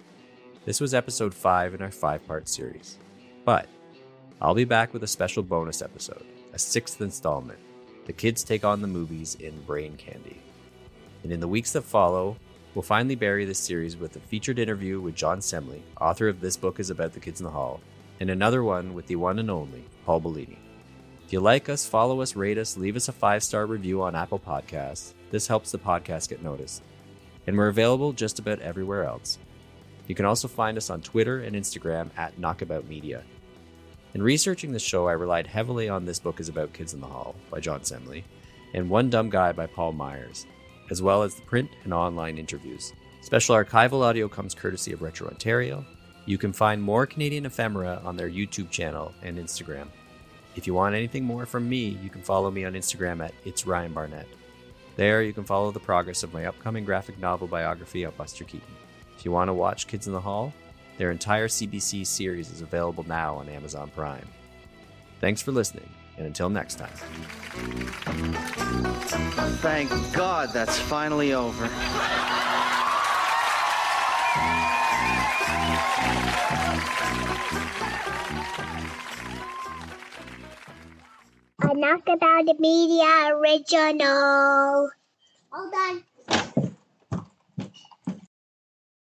This 0.64 0.80
was 0.80 0.94
episode 0.94 1.34
5 1.34 1.74
in 1.74 1.82
our 1.82 1.92
five 1.92 2.26
part 2.26 2.48
series. 2.48 2.98
But 3.44 3.68
I'll 4.40 4.56
be 4.56 4.64
back 4.64 4.94
with 4.94 5.04
a 5.04 5.08
special 5.08 5.44
bonus 5.44 5.82
episode, 5.82 6.26
a 6.54 6.58
sixth 6.58 7.02
installment. 7.02 7.60
The 8.06 8.14
kids 8.14 8.46
take 8.46 8.64
on 8.64 8.82
the 8.82 8.88
movies 8.88 9.36
in 9.36 9.62
Brain 9.64 9.98
Candy. 9.98 10.42
And 11.24 11.34
in 11.34 11.42
the 11.42 11.48
weeks 11.50 11.74
that 11.74 11.82
follow, 11.82 12.38
we'll 12.74 12.84
finally 12.84 13.16
bury 13.16 13.44
this 13.44 13.60
series 13.60 13.98
with 13.98 14.16
a 14.16 14.22
featured 14.22 14.60
interview 14.60 15.02
with 15.02 15.14
John 15.14 15.40
Semley, 15.40 15.82
author 16.00 16.30
of 16.30 16.40
This 16.40 16.56
Book 16.56 16.80
is 16.80 16.90
About 16.90 17.12
the 17.12 17.20
Kids 17.20 17.42
in 17.42 17.44
the 17.44 17.52
Hall, 17.52 17.82
and 18.22 18.30
another 18.30 18.64
one 18.64 18.94
with 18.94 19.08
the 19.08 19.16
one 19.16 19.40
and 19.40 19.50
only 19.50 19.84
Paul 20.06 20.20
Bellini. 20.20 20.60
If 21.26 21.34
you 21.34 21.40
like 21.40 21.70
us, 21.70 21.88
follow 21.88 22.22
us, 22.22 22.36
rate 22.36 22.60
us, 22.60 22.78
leave 22.78 22.96
us 22.96 23.08
a 23.08 23.12
five 23.12 23.44
star 23.44 23.66
review 23.66 24.04
on 24.04 24.16
Apple 24.16 24.38
Podcasts. 24.38 25.16
This 25.32 25.48
helps 25.48 25.72
the 25.72 25.80
podcast 25.80 26.30
get 26.30 26.44
noticed. 26.44 26.84
And 27.48 27.58
we're 27.58 27.70
available 27.70 28.14
just 28.14 28.38
about 28.38 28.60
everywhere 28.60 29.06
else. 29.06 29.40
You 30.06 30.14
can 30.14 30.26
also 30.26 30.48
find 30.48 30.78
us 30.78 30.92
on 30.92 31.02
Twitter 31.02 31.40
and 31.40 31.56
Instagram 31.56 32.12
at 32.16 32.38
Knockabout 32.38 32.88
Media. 32.88 33.24
In 34.14 34.22
researching 34.22 34.72
this 34.72 34.84
show, 34.84 35.08
I 35.08 35.14
relied 35.14 35.48
heavily 35.48 35.90
on 35.90 36.06
This 36.06 36.20
Book 36.20 36.40
is 36.40 36.48
About 36.48 36.74
Kids 36.74 36.94
in 36.94 37.02
the 37.02 37.08
Hall 37.08 37.34
by 37.50 37.60
John 37.60 37.80
Semley 37.80 38.24
and 38.76 38.88
One 38.88 39.10
Dumb 39.10 39.32
Guy 39.32 39.52
by 39.52 39.66
Paul 39.66 39.94
Meyers, 39.94 40.46
as 40.92 41.02
well 41.02 41.24
as 41.24 41.34
the 41.34 41.42
print 41.42 41.72
and 41.86 41.94
online 41.94 42.38
interviews. 42.38 42.94
Special 43.22 43.56
archival 43.56 44.04
audio 44.04 44.28
comes 44.28 44.54
courtesy 44.54 44.94
of 44.94 45.00
Retrontario. 45.00 45.84
You 46.26 46.38
can 46.38 46.54
find 46.54 46.82
more 46.82 47.06
Canadian 47.06 47.46
ephemera 47.46 48.02
on 48.04 48.16
their 48.16 48.30
YouTube 48.30 48.70
channel 48.70 49.14
and 49.24 49.38
Instagram. 49.38 49.88
If 50.56 50.68
you 50.68 50.74
want 50.74 50.96
anything 50.96 51.24
more 51.24 51.46
from 51.46 51.68
me, 51.68 51.98
you 52.04 52.10
can 52.10 52.22
follow 52.22 52.52
me 52.52 52.66
on 52.66 52.74
Instagram 52.74 53.24
at 53.24 53.34
It's 53.46 53.66
Ryan 53.66 53.94
Barnett. 53.94 54.28
There, 54.98 55.24
you 55.24 55.34
can 55.34 55.46
follow 55.46 55.72
the 55.72 55.80
progress 55.80 56.24
of 56.24 56.34
my 56.34 56.46
upcoming 56.46 56.84
graphic 56.86 57.18
novel 57.20 57.48
biography 57.48 58.04
of 58.04 58.18
Buster 58.18 58.44
Keaton. 58.44 58.76
If 59.18 59.26
you 59.26 59.32
want 59.32 59.48
to 59.48 59.54
watch 59.54 59.88
Kids 59.88 60.08
in 60.08 60.14
the 60.14 60.20
Hall, 60.20 60.54
their 60.98 61.12
entire 61.12 61.48
CBC 61.48 62.06
series 62.06 62.52
is 62.52 62.62
available 62.62 63.06
now 63.08 63.36
on 63.36 63.50
Amazon 63.50 63.90
Prime. 63.96 64.28
Thanks 65.22 65.42
for 65.42 65.52
listening, 65.52 65.90
and 66.18 66.28
until 66.28 66.50
next 66.50 66.76
time. 66.76 66.90
Thank 69.62 69.90
God 70.14 70.50
that's 70.54 70.78
finally 70.78 71.34
over. 71.34 71.70
A 81.64 81.74
Knockabout 81.74 82.60
Media 82.60 83.30
original. 83.36 84.90
Hold 85.52 85.74
on. 85.74 86.04